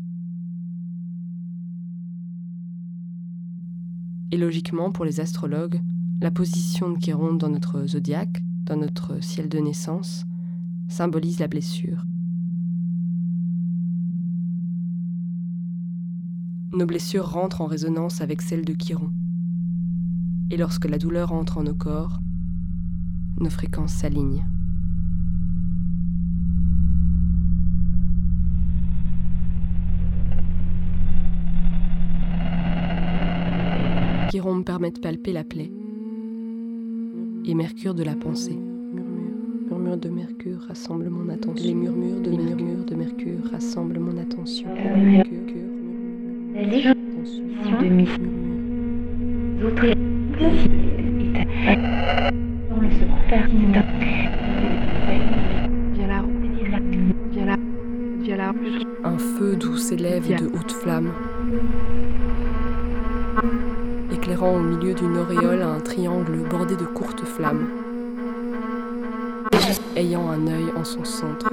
Et 4.33 4.37
logiquement, 4.37 4.90
pour 4.90 5.05
les 5.05 5.21
astrologues, 5.21 5.81
la 6.21 6.33
position 6.33 6.90
de 6.90 6.99
Chiron 6.99 7.35
dans 7.35 7.51
notre 7.51 7.87
zodiaque, 7.87 8.42
dans 8.64 8.77
notre 8.77 9.23
ciel 9.23 9.49
de 9.49 9.61
naissance, 9.61 10.25
symbolise 10.88 11.38
la 11.38 11.47
blessure. 11.47 12.05
Nos 16.77 16.85
blessures 16.87 17.27
rentrent 17.27 17.62
en 17.62 17.67
résonance 17.67 18.21
avec 18.21 18.43
celles 18.43 18.67
de 18.67 18.75
Chiron. 18.75 19.11
Et 20.51 20.59
lorsque 20.59 20.85
la 20.85 20.99
douleur 20.99 21.33
entre 21.33 21.57
en 21.57 21.62
nos 21.62 21.75
corps, 21.75 22.21
nos 23.41 23.49
fréquences 23.51 23.95
s'alignent. 23.95 24.45
me 34.55 34.62
permet 34.62 34.91
de 34.91 34.99
palper 34.99 35.33
la 35.33 35.45
plaie. 35.45 35.73
Et 37.47 37.55
Mercure 37.55 37.95
de 37.95 38.03
la 38.03 38.15
pensée. 38.15 38.59
Murmure 39.69 39.97
de 39.97 40.09
Mercure 40.09 40.61
rassemble 40.69 41.09
mon 41.09 41.29
attention. 41.29 41.67
Les 41.67 41.75
murmures 41.75 42.21
de, 42.21 42.31
murmures 42.31 42.85
de 42.85 42.95
Mercure 42.95 43.51
rassemblent 43.51 43.99
mon 43.99 44.19
attention. 44.19 44.69
Un 59.05 59.19
feu 59.19 59.57
d'où 59.57 59.77
s'élève 59.77 60.29
de 60.29 60.47
hautes 60.47 60.73
flammes, 60.73 61.12
éclairant 64.11 64.57
au 64.57 64.61
milieu 64.61 64.95
d'une 64.95 65.19
auréole 65.19 65.61
un 65.61 65.81
triangle 65.81 66.38
bordé 66.49 66.77
de 66.77 66.87
courtes 66.87 67.25
flammes, 67.25 67.69
ayant 69.95 70.31
un 70.31 70.47
œil 70.47 70.73
en 70.75 70.85
son 70.85 71.05
centre. 71.05 71.51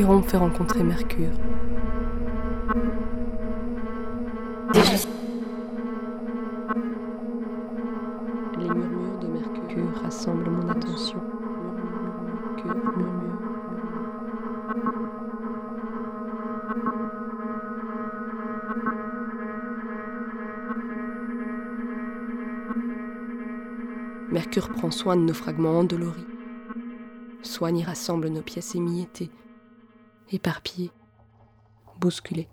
Chiron 0.00 0.22
fait 0.22 0.38
rencontrer 0.38 0.82
Mercure. 0.82 1.28
Les 8.58 8.64
murmures 8.64 9.18
de 9.20 9.26
Mercure 9.26 10.02
rassemblent 10.02 10.48
mon 10.48 10.70
attention. 10.70 11.20
Mercure, 24.32 24.70
prend 24.70 24.90
soin 24.90 25.16
de 25.16 25.20
nos 25.20 25.34
fragments 25.34 25.80
endoloris, 25.80 26.24
soigne 27.42 27.80
et 27.80 27.84
rassemble 27.84 28.28
nos 28.28 28.40
pièces 28.40 28.74
émiettées, 28.74 29.30
éparpillées, 30.30 30.90
bousculées. 31.98 32.48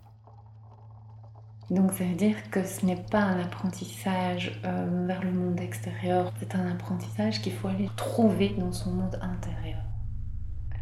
Donc 1.70 1.92
ça 1.92 2.04
veut 2.04 2.14
dire 2.14 2.50
que 2.50 2.64
ce 2.64 2.86
n'est 2.86 3.04
pas 3.10 3.20
un 3.20 3.40
apprentissage 3.40 4.58
euh, 4.64 5.06
vers 5.06 5.22
le 5.22 5.32
monde 5.32 5.60
extérieur, 5.60 6.32
c'est 6.40 6.54
un 6.54 6.70
apprentissage 6.70 7.42
qu'il 7.42 7.52
faut 7.52 7.68
aller 7.68 7.90
trouver 7.96 8.54
dans 8.58 8.72
son 8.72 8.90
monde 8.92 9.18
intérieur. 9.20 9.82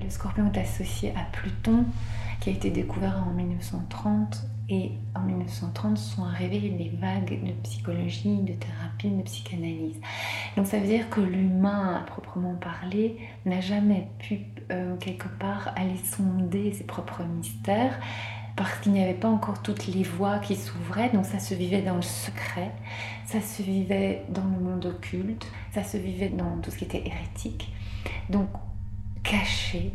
Le 0.00 0.08
scorpion 0.10 0.52
est 0.52 0.58
associé 0.58 1.12
à 1.16 1.24
Pluton, 1.32 1.86
qui 2.40 2.50
a 2.50 2.52
été 2.52 2.70
découvert 2.70 3.24
en 3.26 3.32
1930, 3.32 4.46
et 4.68 4.92
en 5.14 5.20
1930 5.20 5.96
sont 5.96 6.24
arrivées 6.24 6.58
les 6.58 6.90
vagues 7.00 7.40
de 7.44 7.52
psychologie, 7.62 8.38
de 8.38 8.52
thérapie, 8.52 9.10
de 9.10 9.22
psychanalyse. 9.22 10.00
Donc 10.56 10.66
ça 10.66 10.78
veut 10.78 10.86
dire 10.86 11.08
que 11.08 11.20
l'humain, 11.20 11.96
à 11.96 12.00
proprement 12.00 12.54
parler, 12.54 13.16
n'a 13.44 13.60
jamais 13.60 14.08
pu 14.18 14.40
euh, 14.72 14.96
quelque 14.96 15.28
part 15.38 15.72
aller 15.76 15.96
sonder 15.96 16.72
ses 16.72 16.84
propres 16.84 17.22
mystères 17.22 17.98
parce 18.56 18.78
qu'il 18.78 18.92
n'y 18.92 19.02
avait 19.02 19.14
pas 19.14 19.28
encore 19.28 19.62
toutes 19.62 19.86
les 19.86 20.02
voies 20.02 20.38
qui 20.38 20.56
s'ouvraient, 20.56 21.10
donc 21.10 21.26
ça 21.26 21.38
se 21.38 21.54
vivait 21.54 21.82
dans 21.82 21.96
le 21.96 22.02
secret, 22.02 22.72
ça 23.26 23.40
se 23.40 23.62
vivait 23.62 24.24
dans 24.30 24.44
le 24.44 24.58
monde 24.58 24.86
occulte, 24.86 25.46
ça 25.72 25.84
se 25.84 25.98
vivait 25.98 26.30
dans 26.30 26.56
tout 26.62 26.70
ce 26.70 26.78
qui 26.78 26.84
était 26.84 27.06
hérétique. 27.06 27.70
Donc 28.30 28.48
caché, 29.22 29.92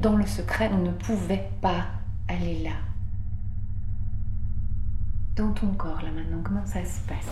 dans 0.00 0.16
le 0.16 0.26
secret, 0.26 0.68
on 0.72 0.78
ne 0.78 0.90
pouvait 0.90 1.48
pas 1.60 1.86
aller 2.28 2.64
là. 2.64 2.91
Dans 5.34 5.50
ton 5.54 5.68
corps, 5.68 6.02
là 6.02 6.10
maintenant, 6.10 6.42
comment 6.44 6.66
ça 6.66 6.84
se 6.84 7.00
passe? 7.08 7.26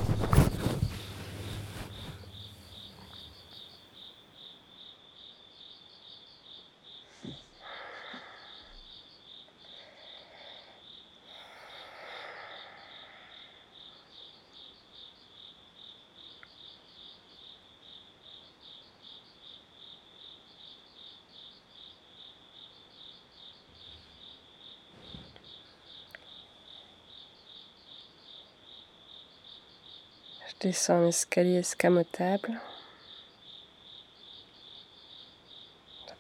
Descends 30.61 31.05
un 31.05 31.09
escalier 31.09 31.57
escamotable. 31.57 32.61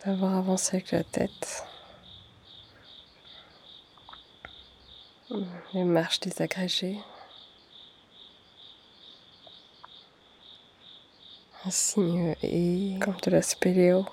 D'abord 0.05 0.31
avancer 0.31 0.76
avec 0.76 0.92
la 0.92 1.05
tête. 1.05 1.64
Les 5.74 5.85
marches 5.85 6.20
désagrégées. 6.20 6.98
Un 11.66 11.70
signe 11.70 12.35
et 12.42 12.98
comme 12.98 13.20
de 13.20 13.31
la 13.31 13.42
spéléo 13.42 14.07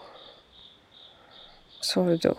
sur 1.79 2.03
le 2.03 2.17
dos. 2.17 2.37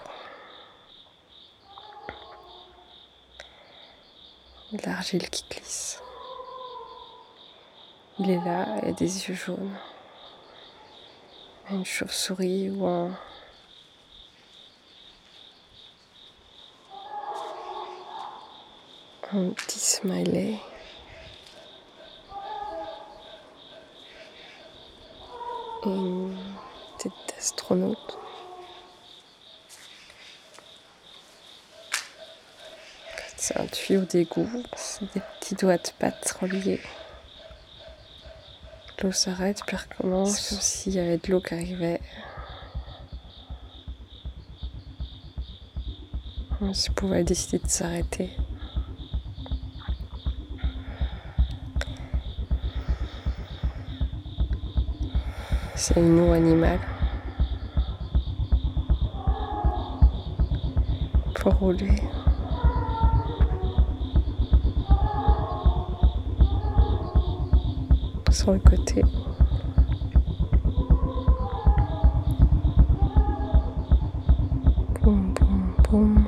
L'argile 4.84 5.30
qui 5.30 5.44
glisse. 5.48 6.02
Il 8.20 8.30
est 8.30 8.44
là, 8.44 8.66
il 8.82 8.88
a 8.88 8.92
des 8.92 9.28
yeux 9.28 9.34
jaunes. 9.34 9.76
Une 11.70 11.84
chauve-souris 11.84 12.70
ou 12.70 12.84
un. 12.86 13.16
Petit 19.30 19.78
smiley. 19.78 20.58
Une 25.84 26.36
tête 26.98 27.12
d'astronaute. 27.28 28.18
C'est 33.36 33.60
un 33.60 33.66
tuyau 33.66 34.00
d'égout, 34.00 34.48
c'est 34.76 35.12
des 35.14 35.20
petits 35.20 35.54
doigts 35.54 35.76
de 35.76 35.90
pattes 35.98 36.36
reliés. 36.40 36.80
L'eau 39.00 39.12
s'arrête 39.12 39.62
puis 39.64 39.76
recommence 39.76 40.48
comme 40.48 40.58
s'il 40.58 40.94
y 40.94 40.98
avait 40.98 41.18
de 41.18 41.30
l'eau 41.30 41.40
qui 41.40 41.54
arrivait. 41.54 42.00
Comme 46.58 46.74
si 46.74 46.90
pouvait 46.90 47.22
décider 47.22 47.60
de 47.60 47.68
s'arrêter. 47.68 48.30
C'est 55.76 56.00
une 56.00 56.18
eau 56.18 56.32
animale. 56.32 56.80
Pour 61.36 61.54
rouler. 61.54 62.02
Le 68.52 68.60
côté. 68.60 69.02
Boum, 75.02 75.34
boum, 75.34 75.72
boum. 75.90 76.24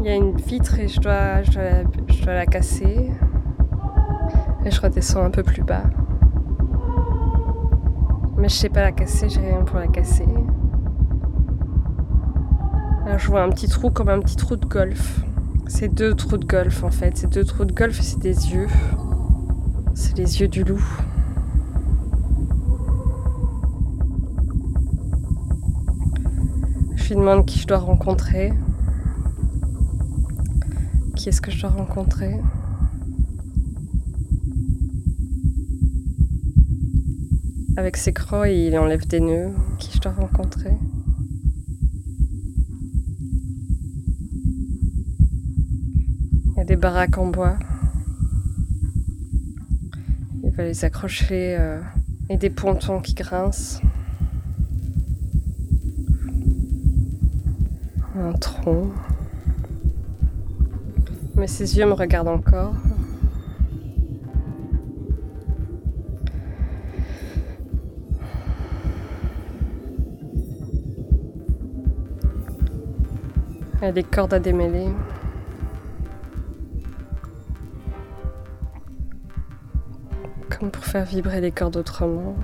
Il 0.00 0.06
y 0.06 0.08
a 0.08 0.14
une 0.14 0.36
vitre 0.36 0.78
et 0.78 0.88
je 0.88 1.00
dois, 1.00 1.42
je 1.42 2.24
dois 2.24 2.34
la 2.34 2.46
casser. 2.46 3.10
Et 4.64 4.70
je 4.70 4.80
redescends 4.80 5.24
un 5.24 5.30
peu 5.30 5.42
plus 5.42 5.62
bas. 5.62 5.84
Mais 8.36 8.48
je 8.48 8.54
sais 8.54 8.68
pas 8.68 8.82
la 8.82 8.92
casser, 8.92 9.28
j'ai 9.28 9.40
rien 9.40 9.62
pour 9.62 9.78
la 9.78 9.88
casser. 9.88 10.28
Là, 13.06 13.18
je 13.18 13.26
vois 13.28 13.42
un 13.42 13.48
petit 13.50 13.68
trou 13.68 13.90
comme 13.90 14.08
un 14.08 14.20
petit 14.20 14.36
trou 14.36 14.56
de 14.56 14.66
golf. 14.66 15.24
C'est 15.68 15.94
deux 15.94 16.14
trous 16.14 16.38
de 16.38 16.46
golf 16.46 16.82
en 16.82 16.90
fait. 16.90 17.16
C'est 17.16 17.30
deux 17.32 17.44
trous 17.44 17.66
de 17.66 17.72
golf 17.72 18.00
et 18.00 18.02
c'est 18.02 18.18
des 18.18 18.52
yeux. 18.52 18.66
C'est 19.94 20.16
les 20.16 20.40
yeux 20.40 20.48
du 20.48 20.64
loup. 20.64 20.82
Je 26.96 27.08
lui 27.08 27.16
demande 27.16 27.46
qui 27.46 27.58
je 27.60 27.66
dois 27.66 27.78
rencontrer. 27.78 28.52
Qui 31.14 31.28
est-ce 31.28 31.40
que 31.40 31.50
je 31.50 31.60
dois 31.60 31.70
rencontrer? 31.70 32.40
Avec 37.76 37.96
ses 37.96 38.12
crocs, 38.12 38.48
il 38.48 38.76
enlève 38.78 39.06
des 39.06 39.20
nœuds. 39.20 39.52
Qui 39.78 39.92
je 39.94 40.00
dois 40.00 40.12
rencontrer? 40.12 40.76
Baraques 46.78 47.18
en 47.18 47.26
bois. 47.26 47.56
Il 50.44 50.50
va 50.50 50.64
les 50.64 50.84
accrocher 50.84 51.56
euh, 51.58 51.80
et 52.28 52.36
des 52.36 52.50
pontons 52.50 53.00
qui 53.00 53.14
grincent. 53.14 53.80
Un 58.16 58.32
tronc. 58.32 58.90
Mais 61.36 61.46
ses 61.46 61.76
yeux 61.76 61.86
me 61.86 61.92
regardent 61.92 62.28
encore. 62.28 62.74
Il 73.80 73.92
des 73.92 74.02
cordes 74.02 74.34
à 74.34 74.40
démêler. 74.40 74.88
Faire 80.88 81.04
vibrer 81.04 81.42
les 81.42 81.52
cordes 81.52 81.76
autrement. 81.76 82.34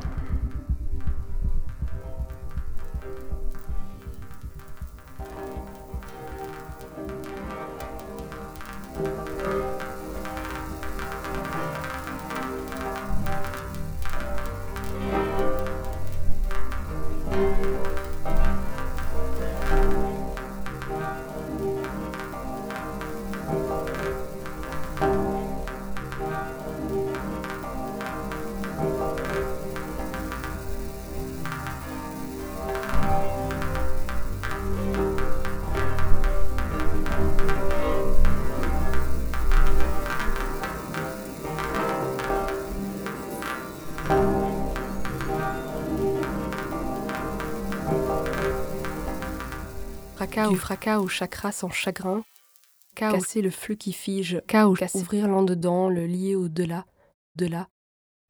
Du 50.51 50.57
fracas 50.57 51.01
au 51.01 51.09
chakra 51.09 51.53
sans 51.53 51.71
chagrin. 51.71 52.25
Casser 52.95 53.43
le 53.43 53.51
flux 53.51 53.77
qui 53.77 53.93
fige. 53.93 54.43
Chaos. 54.47 54.77
Ouvrir 54.95 55.29
l'en 55.29 55.43
dedans, 55.43 55.89
le 55.89 56.07
lier 56.07 56.35
au-delà. 56.35 56.87
De 57.37 57.47
là. 57.47 57.69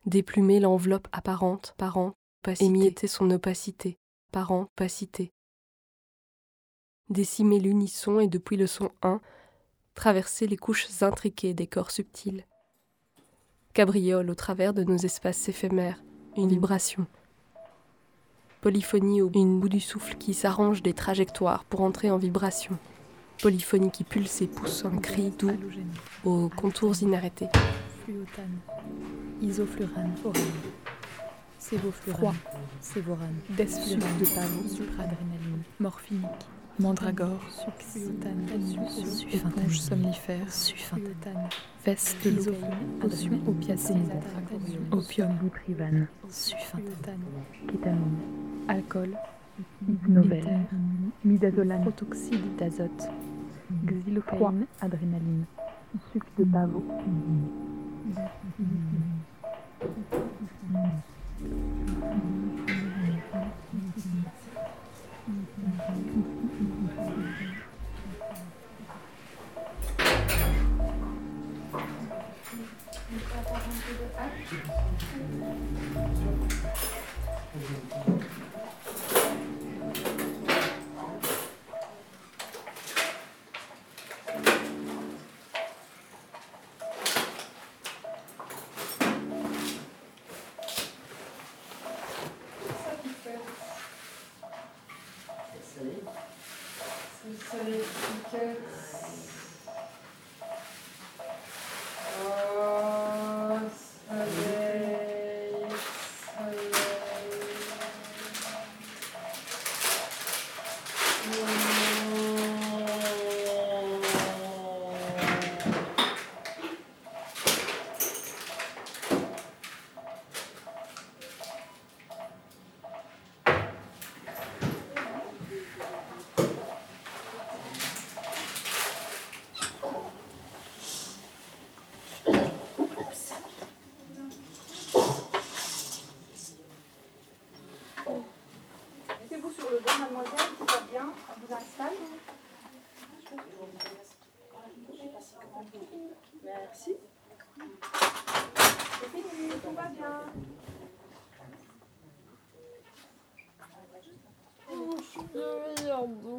Déplumer 0.07 0.61
l'enveloppe 0.61 1.09
apparente, 1.13 1.75
parent, 1.79 2.15
émietter 2.61 3.07
son 3.07 3.31
opacité, 3.31 3.99
parent, 4.33 4.63
opacité. 4.63 5.33
Décimer 7.09 7.59
l'unisson 7.59 8.21
et 8.21 8.29
depuis 8.29 8.57
le 8.57 8.67
son 8.67 8.91
1, 9.03 9.21
traverser 9.95 10.47
les 10.47 10.57
couches 10.57 11.03
intriquées 11.03 11.55
des 11.55 11.67
corps 11.67 11.91
subtils. 11.91 12.47
Cabriole 13.73 14.31
au 14.31 14.35
travers 14.35 14.75
de 14.75 14.85
nos 14.85 14.97
espaces 14.97 15.49
éphémères, 15.49 16.03
une 16.37 16.49
vibration 16.49 17.07
polyphonie 18.65 19.21
au 19.21 19.29
bout 19.29 19.69
du 19.69 19.79
souffle 19.79 20.15
qui 20.15 20.33
s'arrange 20.33 20.83
des 20.83 20.95
trajectoires 20.95 21.65
pour 21.65 21.83
entrer 21.83 22.11
en 22.11 22.17
vibration. 22.17 22.79
Polyphonie 23.43 23.91
qui 23.91 24.05
pulse 24.05 24.41
et 24.41 24.47
pousse 24.47 24.87
un 24.87 24.97
cri 24.97 25.31
doux 25.39 25.51
aux 26.25 26.49
contours 26.49 26.95
inarrêtés. 27.03 27.49
Fluotane, 28.03 28.57
isoflurane, 29.43 30.15
orane, 30.25 30.43
sévoflurane, 31.59 32.35
sévorane, 32.81 33.37
de 33.51 34.35
pavot, 34.35 35.11
morphinique, 35.79 36.25
mandragore, 36.79 37.41
éponge 39.33 39.81
somnifère, 39.81 40.47
veste 41.85 42.17
de 42.25 42.31
l'eau, 42.31 42.57
potion 43.01 43.39
opiacine, 43.47 44.11
opium, 44.91 45.31
sufantatane, 46.29 47.21
kétamine, 47.69 48.19
alcool, 48.69 49.11
hypnovène, 49.89 50.67
midazolam, 51.25 51.83
protoxyde 51.83 52.57
d'azote, 52.59 53.09
xylocaïne, 53.87 54.67
adrénaline, 54.81 55.45
sucre 56.13 56.27
de 56.39 56.45
pavot. 56.45 56.85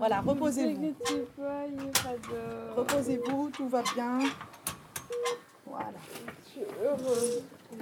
Voilà, 0.08 0.22
reposez-vous. 0.22 0.94
Reposez-vous, 2.78 3.50
tout 3.50 3.68
va 3.68 3.82
bien. 3.82 4.20
Voilà. 5.66 5.98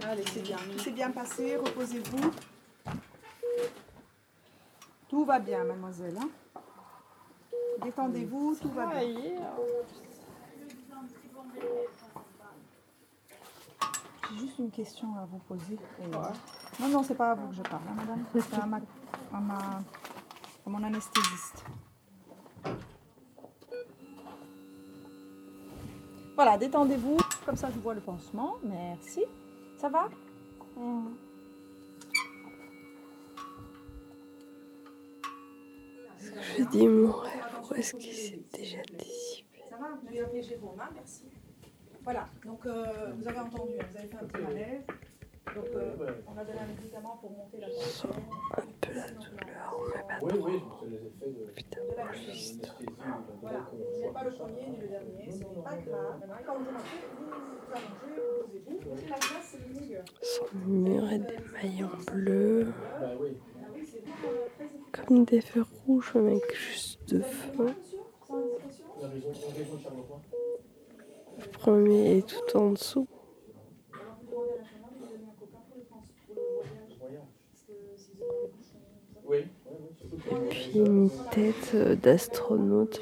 Allez, 0.08 0.24
c'est 0.32 0.42
bien. 0.42 0.58
S'est 0.82 0.92
bien 0.92 1.12
passé, 1.12 1.58
reposez-vous. 1.58 2.32
Tout 5.10 5.26
va 5.26 5.38
bien, 5.40 5.66
mademoiselle. 5.66 6.18
hein. 6.18 6.30
Détendez-vous, 7.82 8.56
tout 8.56 8.70
va 8.70 8.86
bien. 8.86 9.02
J'ai 14.32 14.38
juste 14.38 14.60
une 14.60 14.72
question 14.72 15.10
à 15.18 15.26
vous 15.26 15.40
poser. 15.40 15.78
Non, 16.80 16.88
non, 16.88 17.04
c'est 17.04 17.16
pas 17.16 17.32
à 17.32 17.36
vous 17.36 17.50
que 17.50 17.56
je 17.56 17.62
parle, 17.64 17.84
hein, 17.90 17.96
madame. 17.98 18.24
C'est 18.34 18.54
à, 18.62 18.66
ma, 18.66 18.78
à, 18.78 19.40
ma, 19.42 19.58
à 19.60 20.70
mon 20.70 20.82
anesthésiste. 20.84 21.66
Voilà, 26.36 26.57
détendez-vous. 26.57 27.18
Comme 27.45 27.55
ça, 27.55 27.70
je 27.74 27.80
vois 27.80 27.93
le 27.93 28.01
pansement. 28.01 28.55
Merci. 28.64 29.24
Ça 29.78 29.89
va? 29.89 30.09
Je 36.57 36.64
dis 36.64 36.88
mon 36.88 37.11
rêve, 37.11 37.32
où 37.70 37.74
est-ce 37.76 37.95
qu'il 37.95 38.14
s'est 38.14 38.43
déjà 38.53 38.82
dissipé? 38.97 39.59
Ça 39.70 39.78
va? 39.78 39.89
Vous 40.01 40.07
avez 40.07 40.22
appelé 40.22 40.41
Jérôme, 40.41 40.80
hein 40.80 40.89
Merci. 40.93 41.26
Voilà, 42.03 42.28
donc 42.45 42.66
euh, 42.66 43.14
vous 43.18 43.28
avez 43.28 43.39
entendu, 43.39 43.72
hein, 43.80 43.86
vous 43.91 43.97
avez 43.97 44.07
fait 44.07 44.18
un 44.18 44.26
petit 44.26 44.41
malaise. 44.41 44.84
Donc 45.46 45.66
euh, 45.76 45.96
on 46.28 46.38
a 46.39 46.44
donné 46.46 46.60
un 46.60 46.66
médicament 46.68 47.18
pour 47.22 47.32
monter 47.32 47.58
la 47.60 47.68
tension. 47.70 48.10
Un 48.58 48.62
peu 48.82 48.94
la 48.94 49.08
douleur, 49.10 49.82
mais 49.94 50.02
pas 50.02 50.18
Oui, 50.22 50.30
trop. 50.34 50.48
oui, 50.48 50.62
c'est 50.80 50.89
les 50.89 50.96
effets 50.96 51.30
de, 51.30 51.52
Putain, 51.52 51.82
De 51.82 51.96
la. 51.96 52.04
Voilà, 53.41 53.60
ce 53.72 54.00
n'est 54.02 54.12
pas 54.14 54.24
le 54.24 54.32
premier 54.32 54.68
ni 54.70 54.78
le 54.78 54.88
dernier, 54.88 55.32
ce 55.32 55.38
n'est 55.39 55.44
pas 55.64 55.76
grave. 55.76 56.22
Quand 56.48 56.58
vous 56.58 56.72
marchez, 56.72 57.02
vous 57.18 57.26
vous 57.26 57.72
allongez, 57.72 58.20
vous 58.20 58.48
posez-vous. 58.48 58.89
Posez 58.89 59.08
la 59.10 59.16
place, 59.16 59.48
c'est 59.52 59.60
le 59.60 59.80
milieu. 59.80 60.00
Sur 60.22 60.46
le 60.54 60.72
mur 60.72 61.12
et 61.12 61.20
des 61.20 61.39
maillons 61.54 61.98
bleus. 62.12 62.64
Bah. 62.66 62.72
Ah 63.02 63.10
c'est 63.86 64.00
vraiment 64.02 64.32
euh. 64.62 64.66
Comme 65.08 65.26
des 65.26 65.41
feux 65.41 65.66
rouges, 65.86 66.14
avec 66.16 66.56
juste 66.56 67.14
de 67.14 67.20
feu. 67.22 67.68
Le 71.38 71.48
premier 71.52 72.18
est 72.18 72.28
tout 72.28 72.58
en 72.58 72.72
dessous. 72.72 73.08
Et 80.32 80.36
puis 80.50 80.72
une 80.76 81.10
tête 81.32 81.72
euh, 81.76 81.96
d'astronaute. 81.96 83.02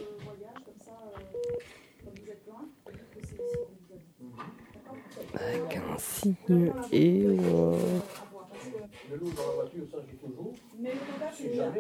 Avec 5.34 5.78
un 5.78 5.98
signe 5.98 6.74
et. 6.92 7.26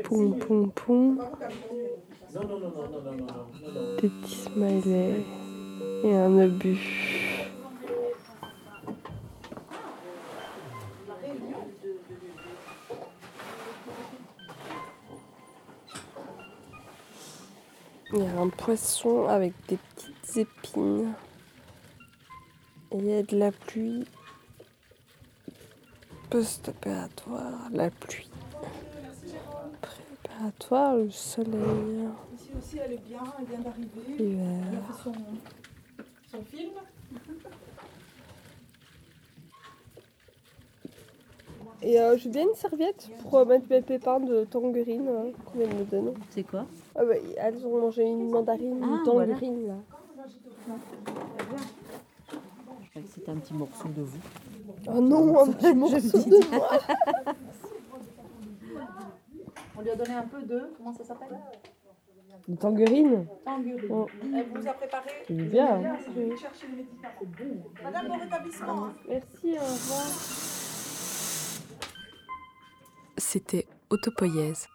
Pom 0.03 0.37
pom 0.37 0.71
pom. 0.71 1.19
Des 4.01 4.09
petits 4.09 4.35
smileys 4.35 5.25
et 6.03 6.15
un 6.15 6.39
obus. 6.39 7.20
Un 18.41 18.49
poisson 18.49 19.27
avec 19.27 19.53
des 19.67 19.77
petites 19.77 20.37
épines. 20.37 21.13
Et 22.91 22.97
il 22.97 23.05
y 23.05 23.13
a 23.13 23.23
de 23.23 23.37
la 23.37 23.51
pluie. 23.51 24.05
Post-opératoire, 26.29 27.69
la 27.71 27.89
pluie. 27.89 28.29
Préparatoire, 29.81 30.95
le 30.95 31.11
soleil. 31.11 32.07
Ici 32.35 32.49
aussi, 32.57 32.77
elle 32.77 32.93
est 32.93 33.07
bien, 33.07 33.21
elle 33.37 33.45
vient 33.45 33.59
d'arriver. 33.59 34.39
Elle 34.39 34.77
a 34.77 34.93
fait 34.93 35.03
son, 35.03 35.13
son 36.31 36.43
film. 36.45 36.71
Et 41.83 41.99
euh, 41.99 42.15
j'ai 42.15 42.29
bien 42.29 42.43
une 42.43 42.55
serviette 42.55 43.09
pour 43.21 43.39
euh, 43.39 43.45
mettre 43.45 43.65
mes 43.69 43.81
pépins 43.81 44.19
de 44.19 44.45
tangerine 44.45 45.07
euh, 45.07 45.31
qu'on 45.45 45.59
vient 45.59 45.67
de 45.67 45.73
me 45.73 45.83
donner. 45.83 46.13
C'est 46.29 46.43
quoi? 46.43 46.65
Ah 46.95 47.05
bah, 47.05 47.13
elles 47.37 47.65
ont 47.65 47.79
mangé 47.79 48.03
une 48.03 48.29
mandarine, 48.29 48.79
Ah, 48.83 48.87
une 48.97 49.03
tangerine 49.03 49.67
là. 49.67 49.75
Je 52.81 52.89
croyais 52.89 53.07
que 53.07 53.13
c'était 53.13 53.31
un 53.31 53.37
petit 53.37 53.53
morceau 53.53 53.87
de 53.87 54.01
vous. 54.01 54.19
Oh 54.87 54.99
non, 54.99 55.39
un 55.39 55.51
petit 55.53 55.73
morceau 55.73 55.99
de 56.17 56.55
moi. 56.55 56.69
On 59.77 59.81
lui 59.81 59.89
a 59.89 59.95
donné 59.95 60.13
un 60.13 60.23
peu 60.23 60.41
de, 60.43 60.71
comment 60.77 60.93
ça 60.93 61.03
s'appelle? 61.05 61.39
Une 62.47 62.57
tangerine 62.57 63.25
Tangerine. 63.45 63.79
Oh. 63.89 64.07
Elle 64.35 64.45
vous 64.53 64.67
a 64.67 64.73
préparé 64.73 65.09
C'est 65.27 65.33
bien. 65.33 65.81
Je 66.07 66.11
vais 66.19 66.35
chercher 66.37 66.67
les 66.67 66.75
médicaments. 66.77 67.63
Madame, 67.83 68.07
bon 68.07 68.17
rétablissement. 68.17 68.85
hein. 68.85 68.93
Merci, 69.07 69.51
au 69.57 69.61
revoir. 69.61 70.07
C'était 73.17 73.67
Autopoïèse. 73.89 74.67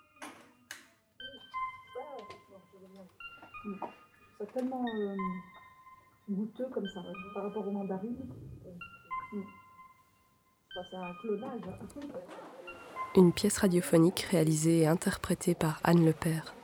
C'est 4.39 4.53
tellement 4.53 4.85
euh, 4.97 5.17
goûteux 6.29 6.69
comme 6.73 6.87
ça, 6.89 7.03
par 7.35 7.45
rapport 7.45 7.67
aux 7.67 7.71
mandarines. 7.71 8.29
Mm. 9.33 9.41
Bah, 10.75 10.83
c'est 10.91 10.97
un 10.97 11.15
clonage. 11.21 11.61
Une 13.17 13.33
pièce 13.33 13.59
radiophonique 13.59 14.21
réalisée 14.31 14.81
et 14.81 14.87
interprétée 14.87 15.55
par 15.55 15.81
Anne 15.85 16.05
Lepère. 16.05 16.55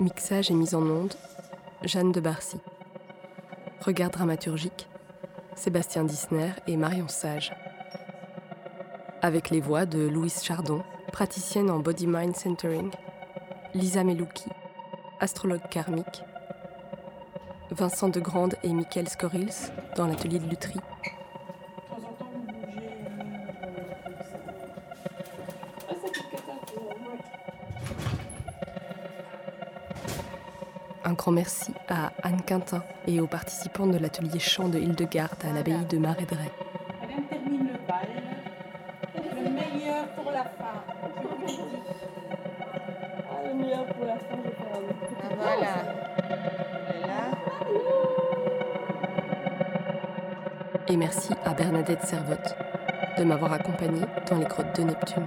Mixage 0.00 0.50
et 0.50 0.54
mise 0.54 0.74
en 0.74 0.82
onde, 0.82 1.14
Jeanne 1.84 2.10
de 2.10 2.20
Barcy. 2.20 2.58
Regard 3.82 4.10
dramaturgique, 4.10 4.88
Sébastien 5.60 6.04
Dissner 6.04 6.52
et 6.66 6.78
Marion 6.78 7.06
Sage. 7.06 7.52
Avec 9.20 9.50
les 9.50 9.60
voix 9.60 9.84
de 9.84 10.08
Louise 10.08 10.42
Chardon, 10.42 10.82
praticienne 11.12 11.70
en 11.70 11.80
Body 11.80 12.06
Mind 12.06 12.34
Centering, 12.34 12.90
Lisa 13.74 14.02
Melouki, 14.02 14.48
astrologue 15.20 15.68
karmique, 15.70 16.22
Vincent 17.72 18.08
de 18.08 18.20
Grande 18.20 18.54
et 18.62 18.72
Michael 18.72 19.06
Scorils 19.10 19.70
dans 19.96 20.06
l'atelier 20.06 20.38
de 20.38 20.48
lutherie, 20.48 20.80
merci 31.30 31.72
à 31.88 32.12
Anne 32.22 32.42
Quintin 32.42 32.82
et 33.06 33.20
aux 33.20 33.26
participants 33.26 33.86
de 33.86 33.98
l'atelier 33.98 34.38
chant 34.38 34.68
de 34.68 34.78
Hildegarde 34.78 35.44
à 35.48 35.52
l'abbaye 35.52 35.84
de 35.86 35.98
Marédray. 35.98 36.50
Et 50.88 50.96
merci 50.96 51.32
à 51.44 51.54
Bernadette 51.54 52.02
Servotte 52.02 52.56
de 53.18 53.24
m'avoir 53.24 53.52
accompagnée 53.52 54.02
dans 54.28 54.38
les 54.38 54.46
grottes 54.46 54.76
de 54.76 54.82
Neptune. 54.82 55.26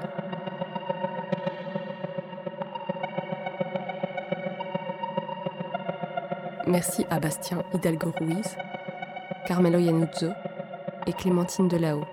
Merci 6.66 7.06
à 7.10 7.20
Bastien 7.20 7.62
Hidalgo 7.74 8.14
Ruiz, 8.20 8.56
Carmelo 9.46 9.80
Yanuzzo 9.80 10.30
et 11.06 11.12
Clémentine 11.12 11.68
Delao. 11.68 12.06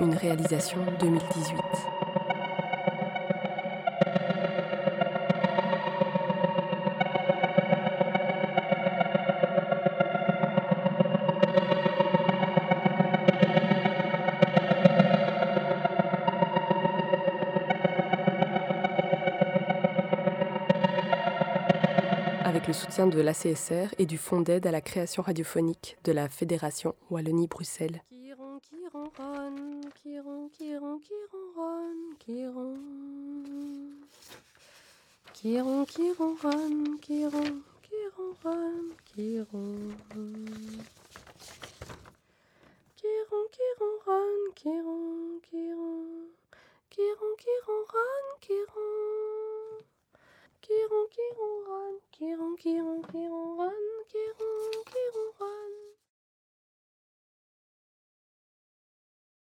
Une 0.00 0.14
réalisation 0.14 0.80
2018. 0.98 1.87
Le 22.68 22.74
soutien 22.74 23.06
de 23.06 23.18
l'ACSR 23.18 23.94
et 23.96 24.04
du 24.04 24.18
Fonds 24.18 24.42
d'aide 24.42 24.66
à 24.66 24.70
la 24.70 24.82
création 24.82 25.22
radiophonique 25.22 25.96
de 26.04 26.12
la 26.12 26.28
Fédération 26.28 26.94
Wallonie-Bruxelles. 27.10 28.02